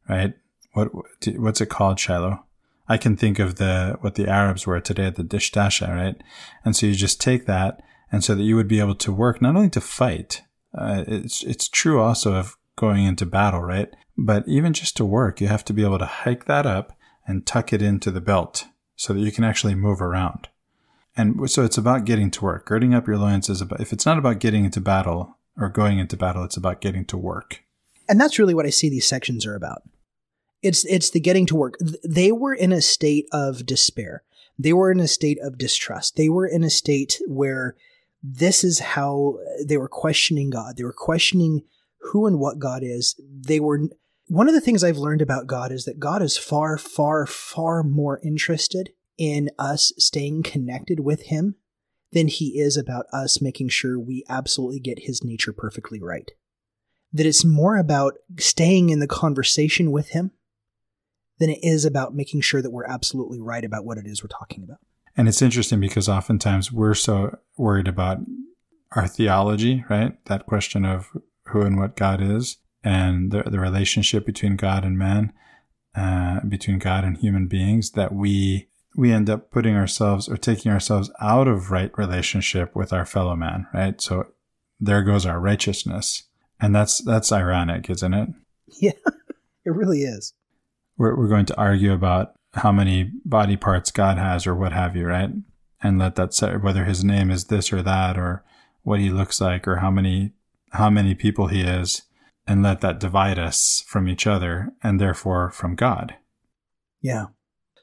[0.08, 0.34] right?
[0.72, 0.90] What
[1.36, 2.44] what's it called, Shiloh?
[2.88, 6.22] I can think of the what the Arabs wear today at the dishdasha, right?
[6.64, 7.80] And so you just take that,
[8.12, 10.42] and so that you would be able to work not only to fight.
[10.76, 13.88] Uh, it's it's true also of going into battle, right?
[14.18, 16.96] But even just to work, you have to be able to hike that up
[17.26, 20.48] and tuck it into the belt so that you can actually move around.
[21.16, 22.66] And so it's about getting to work.
[22.66, 25.98] Girding up your loins is about, if it's not about getting into battle or going
[25.98, 27.62] into battle, it's about getting to work.
[28.08, 29.82] And that's really what I see these sections are about.
[30.62, 31.74] It's, it's the getting to work.
[32.04, 34.24] They were in a state of despair.
[34.58, 36.16] They were in a state of distrust.
[36.16, 37.76] They were in a state where
[38.22, 40.76] this is how they were questioning God.
[40.76, 41.62] They were questioning
[42.00, 43.18] who and what God is.
[43.18, 43.80] They were,
[44.28, 47.82] one of the things I've learned about God is that God is far, far, far
[47.82, 51.56] more interested in us staying connected with him
[52.12, 56.30] than he is about us making sure we absolutely get his nature perfectly right.
[57.12, 60.32] That it's more about staying in the conversation with him
[61.38, 64.28] than it is about making sure that we're absolutely right about what it is we're
[64.28, 64.78] talking about.
[65.16, 68.18] And it's interesting because oftentimes we're so worried about
[68.92, 70.12] our theology, right?
[70.26, 71.10] That question of
[71.46, 75.32] who and what God is and the, the relationship between God and man,
[75.94, 80.72] uh, between God and human beings, that we we end up putting ourselves or taking
[80.72, 84.00] ourselves out of right relationship with our fellow man, right?
[84.00, 84.28] So
[84.80, 86.24] there goes our righteousness.
[86.58, 88.30] And that's that's ironic, isn't it?
[88.80, 88.92] Yeah,
[89.64, 90.32] it really is.
[90.96, 94.96] We're, we're going to argue about how many body parts God has or what have
[94.96, 95.30] you, right?
[95.82, 98.42] And let that say whether his name is this or that or
[98.82, 100.32] what he looks like or how many
[100.72, 102.02] how many people he is
[102.46, 106.14] and let that divide us from each other and therefore from God.
[107.02, 107.26] Yeah.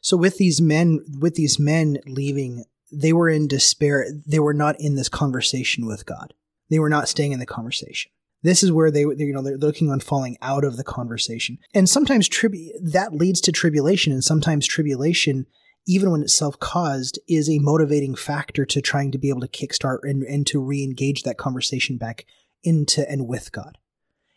[0.03, 4.05] So with these men, with these men leaving, they were in despair.
[4.27, 6.33] They were not in this conversation with God.
[6.69, 8.11] They were not staying in the conversation.
[8.43, 11.57] This is where they, you know, they're looking on falling out of the conversation.
[11.73, 15.45] And sometimes tribu- that leads to tribulation, and sometimes tribulation,
[15.87, 19.99] even when it's self-caused, is a motivating factor to trying to be able to kickstart
[20.03, 22.25] and, and to re-engage that conversation back
[22.63, 23.77] into and with God.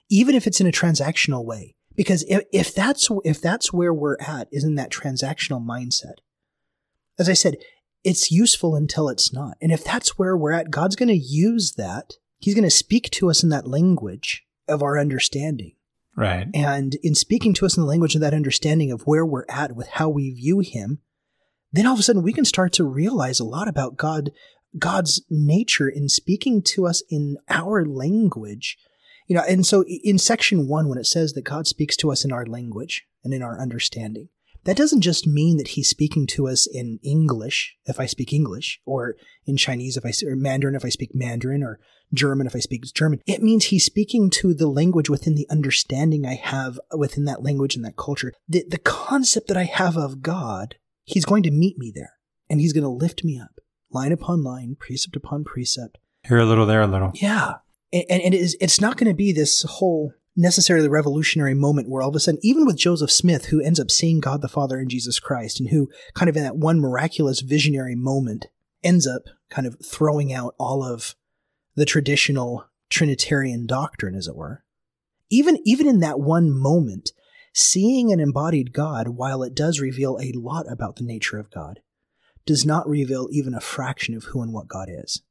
[0.08, 4.18] Even if it's in a transactional way because if, if that's if that's where we're
[4.20, 6.16] at is in that transactional mindset
[7.18, 7.56] as i said
[8.04, 11.74] it's useful until it's not and if that's where we're at god's going to use
[11.76, 15.72] that he's going to speak to us in that language of our understanding
[16.16, 16.48] Right.
[16.54, 19.76] And in speaking to us in the language of that understanding of where we're at
[19.76, 21.00] with how we view him,
[21.72, 24.30] then all of a sudden we can start to realize a lot about God,
[24.78, 28.78] God's nature in speaking to us in our language.
[29.26, 32.24] You know, and so in section one, when it says that God speaks to us
[32.24, 34.28] in our language and in our understanding,
[34.64, 38.80] that doesn't just mean that he's speaking to us in English, if I speak English,
[38.84, 39.16] or
[39.46, 41.78] in Chinese, if I or Mandarin, if I speak Mandarin, or
[42.12, 43.20] German, if I speak German.
[43.26, 47.76] It means he's speaking to the language within the understanding I have within that language
[47.76, 48.32] and that culture.
[48.48, 52.14] The, the concept that I have of God, he's going to meet me there,
[52.50, 53.60] and he's going to lift me up,
[53.90, 55.98] line upon line, precept upon precept.
[56.26, 57.12] Here a little, there a little.
[57.14, 57.54] Yeah.
[57.92, 62.02] And, and it is, it's not going to be this whole necessarily revolutionary moment where
[62.02, 64.78] all of a sudden, even with Joseph Smith, who ends up seeing God the Father
[64.78, 68.46] in Jesus Christ, and who kind of in that one miraculous visionary moment
[68.84, 71.14] ends up kind of throwing out all of
[71.74, 74.62] the traditional Trinitarian doctrine, as it were.
[75.30, 77.12] Even, even in that one moment,
[77.52, 81.80] seeing an embodied God, while it does reveal a lot about the nature of God,
[82.44, 85.22] does not reveal even a fraction of who and what God is.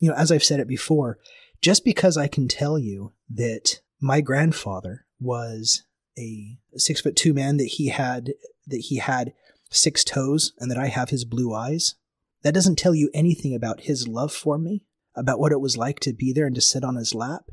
[0.00, 1.18] You know, as I've said it before,
[1.62, 5.84] just because I can tell you that my grandfather was
[6.18, 8.32] a six foot two man that he had
[8.66, 9.32] that he had
[9.70, 11.94] six toes and that I have his blue eyes.
[12.42, 14.82] That doesn't tell you anything about his love for me,
[15.14, 17.50] about what it was like to be there and to sit on his lap,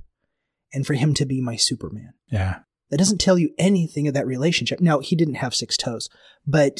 [0.74, 2.14] and for him to be my Superman.
[2.32, 2.60] Yeah.
[2.89, 4.80] That doesn't tell you anything of that relationship.
[4.80, 6.10] Now, he didn't have six toes,
[6.45, 6.80] but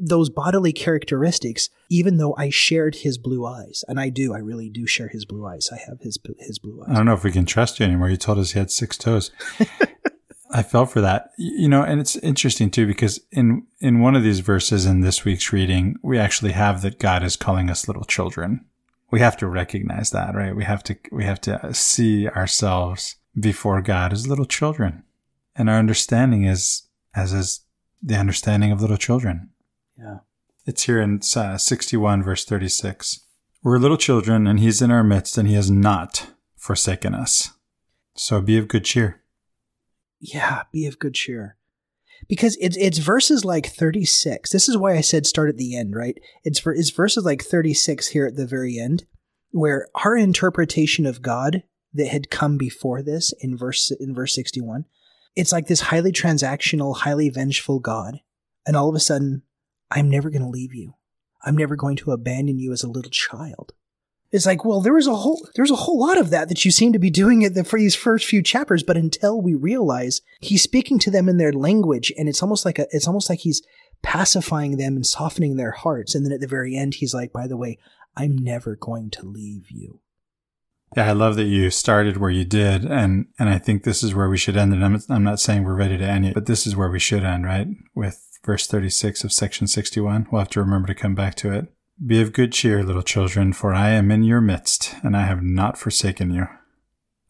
[0.00, 4.68] those bodily characteristics, even though I shared his blue eyes, and I do, I really
[4.68, 5.70] do share his blue eyes.
[5.72, 6.90] I have his his blue eyes.
[6.90, 8.10] I don't know if we can trust you anymore.
[8.10, 9.30] You told us he had six toes.
[10.50, 14.22] I fell for that, you know, and it's interesting too because in in one of
[14.22, 18.04] these verses in this week's reading, we actually have that God is calling us little
[18.04, 18.64] children.
[19.10, 20.56] We have to recognize that, right?
[20.56, 25.02] We have to we have to see ourselves before God as little children,
[25.54, 27.60] and our understanding is as is
[28.02, 29.50] the understanding of little children.
[29.98, 30.18] Yeah.
[30.66, 33.20] It's here in uh, 61, verse 36.
[33.62, 37.50] We're little children, and he's in our midst, and he has not forsaken us.
[38.14, 39.22] So be of good cheer.
[40.20, 41.56] Yeah, be of good cheer.
[42.28, 44.50] Because it's it's verses like 36.
[44.50, 46.18] This is why I said start at the end, right?
[46.44, 49.04] It's for it's verses like 36 here at the very end,
[49.50, 51.62] where our interpretation of God
[51.94, 54.84] that had come before this in verse in verse 61,
[55.36, 58.20] it's like this highly transactional, highly vengeful God.
[58.66, 59.42] And all of a sudden,
[59.90, 60.94] I'm never going to leave you.
[61.44, 63.72] I'm never going to abandon you as a little child.
[64.30, 66.70] It's like, well, there was a whole there's a whole lot of that that you
[66.70, 70.62] seem to be doing it for these first few chapters, but until we realize he's
[70.62, 73.62] speaking to them in their language, and it's almost like a it's almost like he's
[74.02, 77.46] pacifying them and softening their hearts, and then at the very end, he's like, by
[77.46, 77.78] the way,
[78.16, 80.00] I'm never going to leave you.
[80.96, 84.14] Yeah, I love that you started where you did, and and I think this is
[84.14, 84.74] where we should end.
[84.74, 86.98] And I'm I'm not saying we're ready to end it, but this is where we
[86.98, 87.68] should end, right?
[87.94, 90.28] With verse 36 of section 61.
[90.30, 91.72] We'll have to remember to come back to it.
[92.04, 95.42] Be of good cheer, little children, for I am in your midst, and I have
[95.42, 96.46] not forsaken you.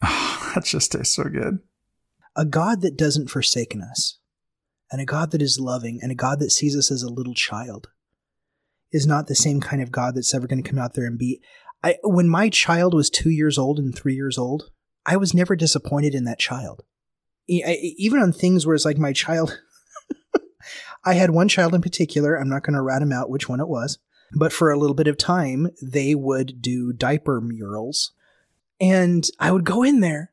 [0.03, 1.59] Oh, that just tastes so good.
[2.35, 4.19] A God that doesn't forsaken us,
[4.91, 7.33] and a God that is loving, and a God that sees us as a little
[7.33, 7.87] child,
[8.91, 11.17] is not the same kind of God that's ever going to come out there and
[11.17, 11.41] be.
[11.83, 14.69] I, when my child was two years old and three years old,
[15.05, 16.83] I was never disappointed in that child.
[17.47, 19.59] Even on things where it's like my child,
[21.09, 22.35] I had one child in particular.
[22.35, 23.97] I'm not going to rat him out which one it was,
[24.35, 28.11] but for a little bit of time, they would do diaper murals.
[28.79, 30.31] And I would go in there,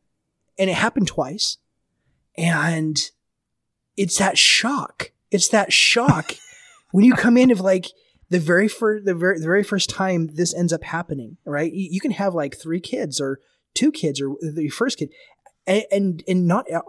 [0.59, 1.57] and it happened twice.
[2.37, 3.01] And
[3.97, 5.13] it's that shock.
[5.31, 6.35] It's that shock
[6.93, 7.87] when you come in of like
[8.29, 11.73] the very first the very the very first time this ends up happening, right?
[11.73, 13.41] You, you can have like three kids or
[13.73, 15.09] two kids or the first kid,
[15.67, 16.83] and and, and not uh,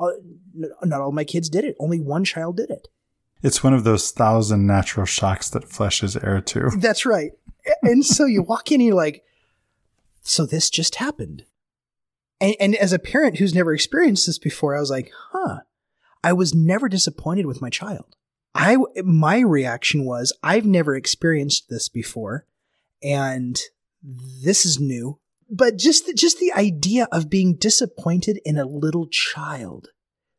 [0.84, 1.78] not all my kids did it.
[1.80, 2.90] Only one child did it.
[3.44, 6.72] It's one of those thousand natural shocks that flesh is heir to.
[6.78, 7.32] That's right.
[7.84, 9.24] And so you walk in and you're like,
[10.22, 11.46] so this just happened.
[12.40, 15.60] And, and as a parent who's never experienced this before, I was like, huh,
[16.24, 18.16] I was never disappointed with my child.
[18.56, 22.46] I, my reaction was, I've never experienced this before
[23.04, 23.60] and
[24.04, 25.20] this is new.
[25.50, 29.90] But just, the, just the idea of being disappointed in a little child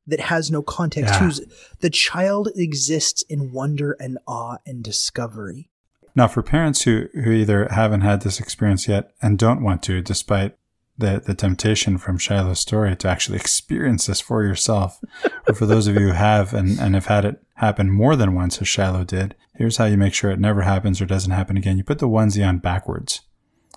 [0.08, 1.14] that has no context.
[1.14, 1.20] Yeah.
[1.20, 1.40] Who's
[1.80, 5.70] the child exists in wonder and awe and discovery.
[6.14, 10.02] Now, for parents who, who either haven't had this experience yet and don't want to,
[10.02, 10.56] despite
[10.96, 15.00] the, the temptation from Shiloh's story to actually experience this for yourself,
[15.48, 18.34] or for those of you who have and, and have had it happen more than
[18.34, 21.56] once, as Shiloh did, here's how you make sure it never happens or doesn't happen
[21.56, 21.76] again.
[21.76, 23.20] You put the onesie on backwards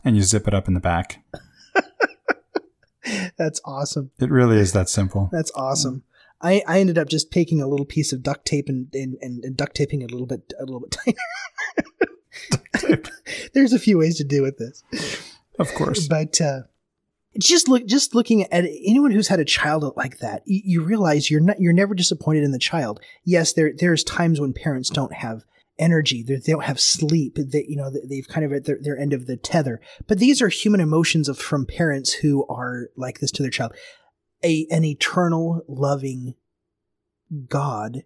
[0.04, 1.24] and you zip it up in the back.
[3.38, 4.12] That's awesome.
[4.20, 5.30] It really is that simple.
[5.32, 6.04] That's awesome.
[6.42, 9.44] I, I ended up just taking a little piece of duct tape and, and, and,
[9.44, 10.92] and duct taping it a little bit a little bit
[12.78, 13.02] tighter.
[13.54, 14.84] There's a few ways to do with this,
[15.60, 16.08] Of course.
[16.08, 16.62] but uh,
[17.40, 21.30] just look just looking at anyone who's had a child like that, you, you realize
[21.30, 23.00] you're not you're never disappointed in the child.
[23.24, 25.44] Yes, there there's times when parents don't have
[25.80, 28.98] energy, they they don't have sleep, they you know they've kind of at their, their
[28.98, 29.80] end of the tether.
[30.08, 33.74] But these are human emotions of from parents who are like this to their child.
[34.44, 36.36] A an eternal loving
[37.48, 38.04] God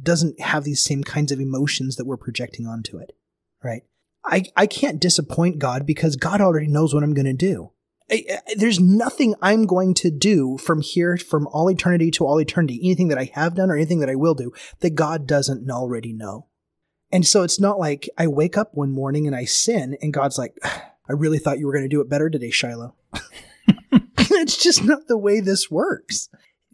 [0.00, 3.12] doesn't have these same kinds of emotions that we're projecting onto it,
[3.62, 3.82] right?
[4.24, 7.72] I, I can't disappoint God because God already knows what I'm going to do.
[8.10, 12.38] I, I, there's nothing I'm going to do from here, from all eternity to all
[12.38, 15.68] eternity, anything that I have done or anything that I will do that God doesn't
[15.70, 16.48] already know.
[17.12, 20.38] And so it's not like I wake up one morning and I sin and God's
[20.38, 22.94] like, I really thought you were going to do it better today, Shiloh.
[24.18, 26.28] it's just not the way this works.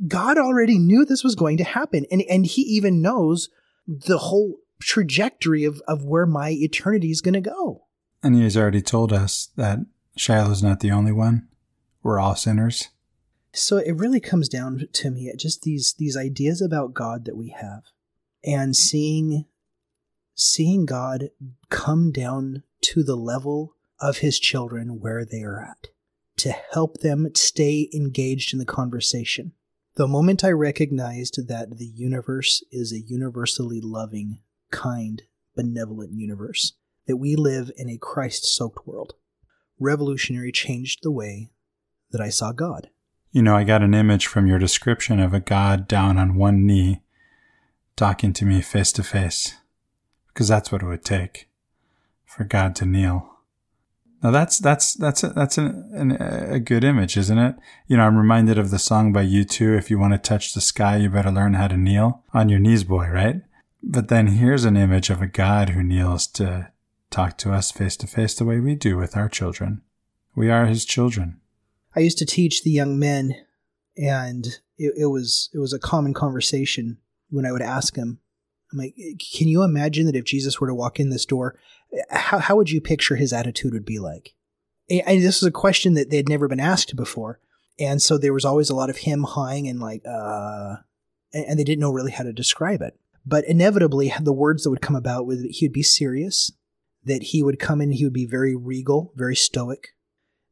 [0.07, 2.05] God already knew this was going to happen.
[2.11, 3.49] And, and he even knows
[3.87, 7.85] the whole trajectory of, of where my eternity is going to go.
[8.23, 9.79] And he has already told us that
[10.17, 11.49] Shiloh's not the only one.
[12.03, 12.89] We're all sinners.
[13.53, 17.37] So it really comes down to me at just these these ideas about God that
[17.37, 17.85] we have
[18.45, 19.47] and seeing
[20.35, 21.31] seeing God
[21.71, 25.89] come down to the level of his children where they are at
[26.39, 29.53] to help them stay engaged in the conversation.
[29.95, 35.23] The moment I recognized that the universe is a universally loving, kind,
[35.55, 36.75] benevolent universe,
[37.07, 39.15] that we live in a Christ soaked world,
[39.79, 41.51] revolutionary changed the way
[42.11, 42.91] that I saw God.
[43.31, 46.67] You know, I got an image from your description of a God down on one
[46.67, 47.01] knee
[47.97, 49.57] talking to me face to face,
[50.29, 51.49] because that's what it would take
[52.27, 53.36] for God to kneel.
[54.27, 57.55] Now that's that's that's a, that's an, an, a good image, isn't it?
[57.87, 59.79] You know, I'm reminded of the song by U2.
[59.79, 62.59] If you want to touch the sky, you better learn how to kneel on your
[62.59, 63.07] knees, boy.
[63.07, 63.43] Right?
[63.85, 66.73] But then here's an image of a God who kneels to
[67.09, 69.83] talk to us face to face the way we do with our children.
[70.35, 71.41] We are His children.
[71.95, 73.33] I used to teach the young men,
[73.97, 74.45] and
[74.77, 76.99] it, it was it was a common conversation
[77.31, 78.19] when I would ask them,
[78.73, 81.59] I'm like, can you imagine that if Jesus were to walk in this door,
[82.11, 84.35] how, how would you picture his attitude would be like?
[84.91, 87.41] And this is a question that they had never been asked before.
[87.79, 90.77] And so there was always a lot of him hawing and like, uh,
[91.33, 92.99] and they didn't know really how to describe it.
[93.25, 96.53] But inevitably, the words that would come about was that he would be serious,
[97.05, 99.89] that he would come in, he would be very regal, very stoic,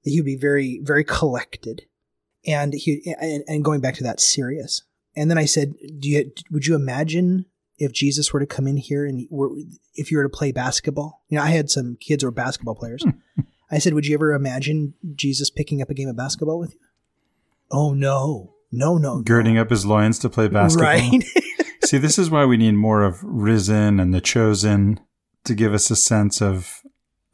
[0.02, 1.82] that he would be very, very collected.
[2.46, 4.82] And he, and, and going back to that, serious.
[5.16, 7.46] And then I said, "Do you would you imagine
[7.78, 9.50] if Jesus were to come in here and were,
[9.94, 11.22] if you were to play basketball?
[11.28, 13.02] You know, I had some kids who were basketball players.
[13.02, 13.42] Hmm.
[13.70, 16.80] I said, "Would you ever imagine Jesus picking up a game of basketball with you?"
[17.70, 20.86] Oh no, no, no, girding up his loins to play basketball.
[20.86, 21.24] Right.
[21.84, 25.00] See, this is why we need more of Risen and the Chosen
[25.44, 26.82] to give us a sense of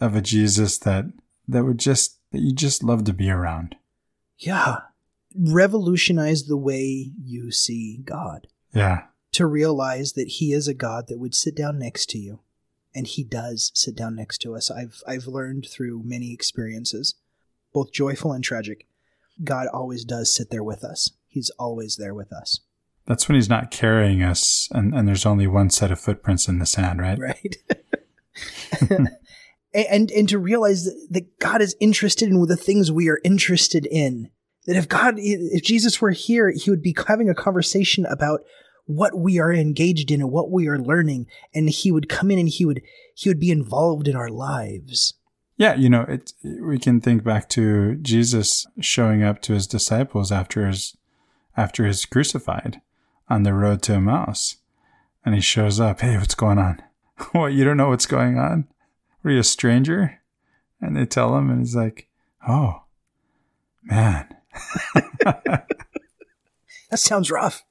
[0.00, 1.06] of a Jesus that
[1.46, 3.76] that would just that you just love to be around.
[4.38, 4.78] Yeah.
[5.36, 8.48] Revolutionize the way you see God.
[8.72, 9.02] Yeah.
[9.32, 12.40] To realize that he is a God that would sit down next to you.
[12.94, 14.70] And he does sit down next to us.
[14.70, 17.14] I've I've learned through many experiences,
[17.72, 18.86] both joyful and tragic.
[19.44, 21.12] God always does sit there with us.
[21.28, 22.60] He's always there with us.
[23.06, 26.58] That's when he's not carrying us and, and there's only one set of footprints in
[26.58, 27.18] the sand, right?
[28.80, 29.00] Right.
[29.74, 33.86] and and to realize that, that God is interested in the things we are interested
[33.86, 34.30] in.
[34.66, 38.40] That if God, if Jesus were here, he would be having a conversation about
[38.96, 42.38] what we are engaged in and what we are learning, and he would come in
[42.38, 42.82] and he would
[43.14, 45.14] he would be involved in our lives.
[45.56, 46.32] Yeah, you know, it.
[46.42, 50.96] We can think back to Jesus showing up to his disciples after his
[51.56, 52.80] after his crucified
[53.28, 54.56] on the road to Emmaus,
[55.24, 56.00] and he shows up.
[56.00, 56.82] Hey, what's going on?
[57.32, 58.66] what you don't know what's going on?
[59.24, 60.20] Are you a stranger?
[60.80, 62.08] And they tell him, and he's like,
[62.48, 62.84] "Oh,
[63.84, 64.34] man."
[65.24, 65.66] that
[66.94, 67.62] sounds rough.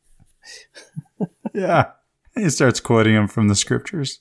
[1.53, 1.91] yeah.
[2.35, 4.19] He starts quoting him from the scriptures.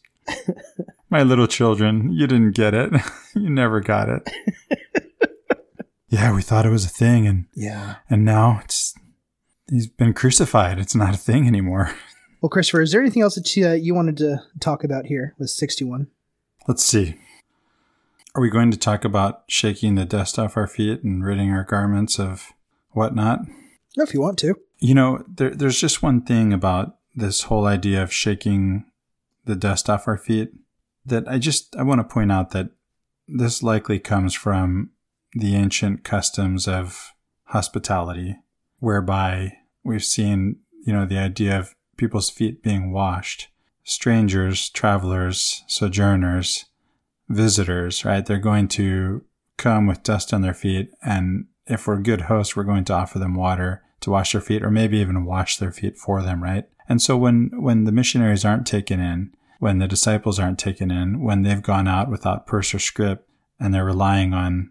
[1.10, 2.92] My little children, you didn't get it.
[3.34, 4.28] you never got it.
[6.08, 7.96] yeah, we thought it was a thing and Yeah.
[8.10, 8.94] and now it's
[9.70, 10.78] he's been crucified.
[10.78, 11.94] It's not a thing anymore.
[12.40, 15.50] Well, Christopher, is there anything else that uh, you wanted to talk about here with
[15.50, 16.06] 61?
[16.68, 17.16] Let's see.
[18.34, 21.64] Are we going to talk about shaking the dust off our feet and ridding our
[21.64, 22.52] garments of
[22.92, 23.40] whatnot?
[23.96, 24.54] No, if you want to.
[24.78, 28.84] You know, there, there's just one thing about this whole idea of shaking
[29.44, 30.52] the dust off our feet
[31.04, 32.70] that I just I want to point out that
[33.26, 34.90] this likely comes from
[35.32, 37.12] the ancient customs of
[37.44, 38.36] hospitality,
[38.78, 40.56] whereby we've seen
[40.88, 43.48] you know, the idea of people's feet being washed.
[43.84, 46.64] Strangers, travelers, sojourners,
[47.28, 48.24] visitors, right?
[48.24, 49.22] They're going to
[49.58, 50.90] come with dust on their feet.
[51.02, 54.62] And if we're good hosts, we're going to offer them water to wash their feet
[54.62, 56.64] or maybe even wash their feet for them, right?
[56.89, 61.20] And so when, when the missionaries aren't taken in, when the disciples aren't taken in,
[61.20, 63.28] when they've gone out without purse or scrip
[63.61, 64.70] and they're relying on,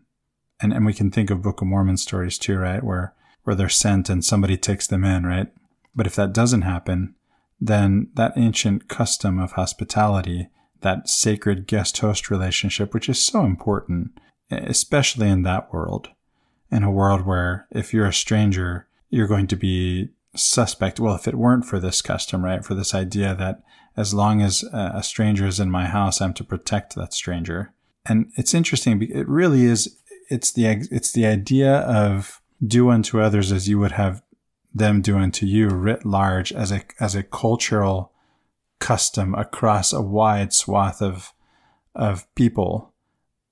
[0.60, 2.84] and, and we can think of Book of Mormon stories too, right?
[2.84, 3.14] Where,
[3.44, 5.48] where they're sent and somebody takes them in, right?
[5.96, 7.16] But if that doesn't happen,
[7.60, 10.50] then that ancient custom of hospitality,
[10.82, 14.18] that sacred guest host relationship, which is so important,
[14.50, 16.10] especially in that world,
[16.72, 21.00] in a world where if you're a stranger, you're going to be suspect.
[21.00, 23.64] Well, if it weren't for this custom, right, for this idea that
[23.96, 27.74] as long as a stranger is in my house, I'm to protect that stranger.
[28.06, 29.02] And it's interesting.
[29.02, 29.98] It really is.
[30.30, 34.22] It's the it's the idea of do unto others as you would have
[34.74, 38.12] them do unto you, writ large, as a as a cultural
[38.80, 41.34] custom across a wide swath of
[41.96, 42.94] of people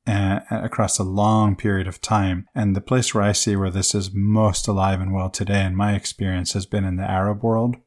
[0.05, 2.47] and across a long period of time.
[2.53, 5.75] And the place where I see where this is most alive and well today, in
[5.75, 7.77] my experience, has been in the Arab world,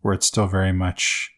[0.00, 1.32] where it's still very much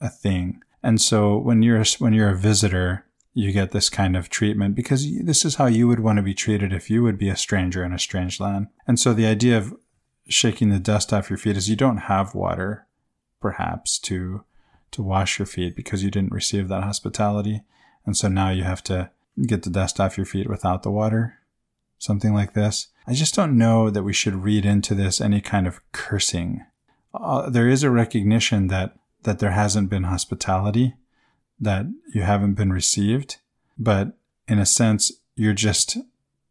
[0.00, 0.62] a thing.
[0.82, 3.04] And so when you're when you're a visitor,
[3.34, 6.34] you get this kind of treatment because this is how you would want to be
[6.34, 8.68] treated if you would be a stranger in a strange land.
[8.86, 9.74] And so the idea of
[10.28, 12.86] shaking the dust off your feet is you don't have water,
[13.40, 14.44] perhaps to
[14.92, 17.62] to wash your feet because you didn't receive that hospitality,
[18.06, 19.10] and so now you have to
[19.46, 21.38] get the dust off your feet without the water,
[21.98, 22.88] something like this.
[23.06, 26.64] I just don't know that we should read into this any kind of cursing.
[27.14, 30.94] Uh, there is a recognition that that there hasn't been hospitality,
[31.58, 33.38] that you haven't been received,
[33.76, 34.16] but
[34.46, 35.98] in a sense, you're just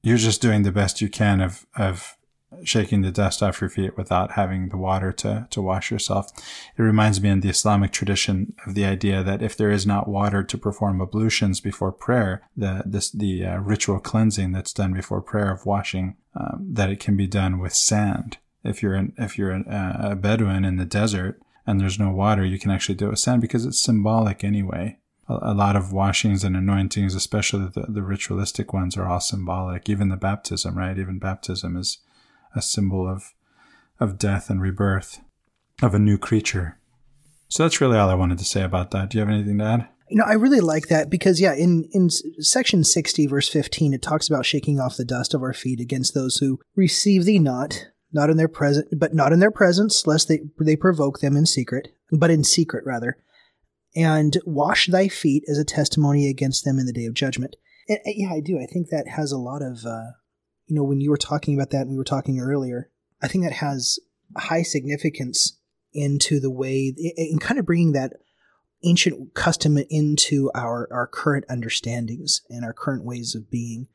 [0.01, 2.17] you're just doing the best you can of of
[2.63, 6.31] shaking the dust off your feet without having the water to, to wash yourself.
[6.77, 10.07] It reminds me in the Islamic tradition of the idea that if there is not
[10.07, 15.21] water to perform ablutions before prayer, the, this, the uh, ritual cleansing that's done before
[15.21, 18.37] prayer of washing, um, that it can be done with sand.
[18.63, 22.11] If you're an, if you're an, uh, a Bedouin in the desert and there's no
[22.11, 24.97] water, you can actually do it with sand because it's symbolic anyway
[25.27, 29.89] a, lot of washings and anointings, especially the, the ritualistic ones, are all symbolic.
[29.89, 30.97] Even the baptism, right?
[30.97, 31.99] Even baptism is
[32.55, 33.33] a symbol of
[33.99, 35.21] of death and rebirth
[35.81, 36.77] of a new creature.
[37.47, 39.09] So that's really all I wanted to say about that.
[39.09, 39.87] Do you have anything to add?
[40.09, 44.01] You know, I really like that because yeah, in in section 60 verse 15 it
[44.01, 47.87] talks about shaking off the dust of our feet against those who receive thee not,
[48.11, 51.45] not in their present but not in their presence lest they they provoke them in
[51.45, 53.17] secret, but in secret rather.
[53.95, 57.55] And wash thy feet as a testimony against them in the day of judgment.
[57.87, 58.59] And, yeah, I do.
[58.59, 60.11] I think that has a lot of uh,
[60.67, 62.89] you know, when you were talking about that and we were talking earlier,
[63.21, 63.99] I think that has
[64.35, 65.57] high significance
[65.93, 68.13] into the way, in kind of bringing that
[68.83, 73.87] ancient custom into our, our current understandings and our current ways of being.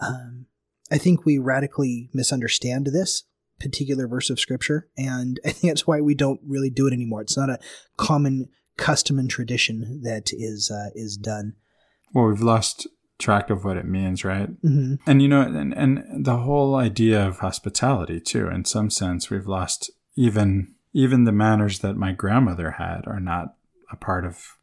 [0.00, 0.46] Um,
[0.90, 3.24] I think we radically misunderstand this
[3.60, 7.22] particular verse of scripture, and I think that's why we don't really do it anymore.
[7.22, 7.58] It's not a
[7.96, 11.54] common custom and tradition that is uh, is done.
[12.12, 12.86] Well, we've lost
[13.22, 14.50] track of what it means, right?
[14.62, 14.94] Mm-hmm.
[15.06, 18.48] And you know, and, and the whole idea of hospitality too.
[18.48, 23.54] In some sense, we've lost even even the manners that my grandmother had are not
[23.90, 24.56] a part of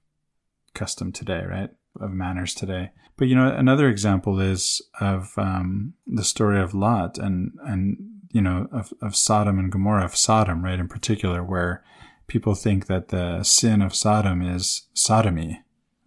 [0.74, 1.70] custom today, right?
[2.00, 2.92] Of manners today.
[3.18, 7.98] But you know, another example is of um, the story of Lot and and
[8.32, 10.80] you know of, of Sodom and Gomorrah, of Sodom, right?
[10.80, 11.84] In particular, where
[12.28, 15.62] people think that the sin of Sodom is sodomy,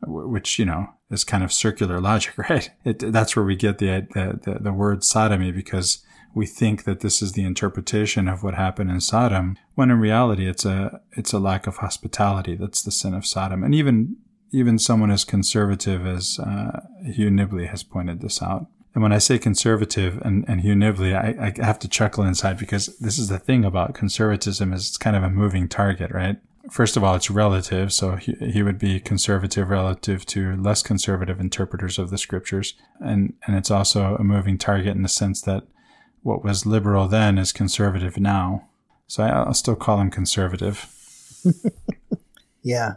[0.07, 2.71] which you know is kind of circular logic, right?
[2.85, 6.03] It, that's where we get the, the, the word sodomy because
[6.35, 10.49] we think that this is the interpretation of what happened in Sodom, when in reality
[10.49, 13.63] it's a it's a lack of hospitality that's the sin of Sodom.
[13.63, 14.17] And even
[14.53, 18.67] even someone as conservative as uh, Hugh Nibley has pointed this out.
[18.95, 22.59] And when I say conservative and, and Hugh Nibley, I, I have to chuckle inside
[22.59, 26.37] because this is the thing about conservatism is it's kind of a moving target, right?
[26.71, 27.93] First of all, it's relative.
[27.93, 32.75] So he, he would be conservative relative to less conservative interpreters of the scriptures.
[33.01, 35.65] And, and it's also a moving target in the sense that
[36.23, 38.69] what was liberal then is conservative now.
[39.07, 40.87] So I'll still call him conservative.
[42.63, 42.95] yeah.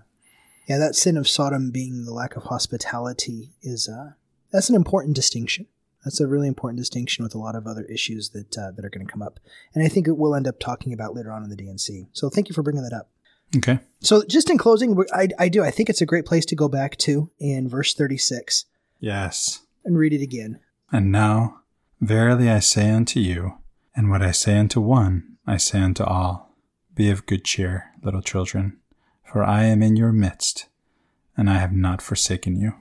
[0.68, 4.14] Yeah, that sin of Sodom being the lack of hospitality is uh,
[4.52, 5.68] that's an important distinction.
[6.04, 8.90] That's a really important distinction with a lot of other issues that uh, that are
[8.90, 9.40] going to come up,
[9.74, 12.08] and I think we'll end up talking about later on in the D&C.
[12.14, 13.10] So thank you for bringing that up.
[13.58, 13.80] Okay.
[14.02, 15.64] So just in closing, I, I do.
[15.64, 18.66] I think it's a great place to go back to in verse 36.
[19.00, 19.62] Yes.
[19.84, 20.60] And read it again.
[20.92, 21.62] And now,
[22.02, 23.58] verily I say unto you,
[23.96, 26.56] and what I say unto one, I say unto all,
[26.94, 28.78] Be of good cheer, little children,
[29.24, 30.68] for I am in your midst,
[31.38, 32.74] and I have not forsaken you.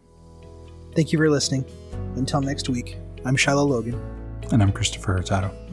[0.95, 1.65] Thank you for listening.
[2.17, 4.01] Until next week, I'm Shiloh Logan.
[4.53, 5.64] And I'm Christopher Hurtado.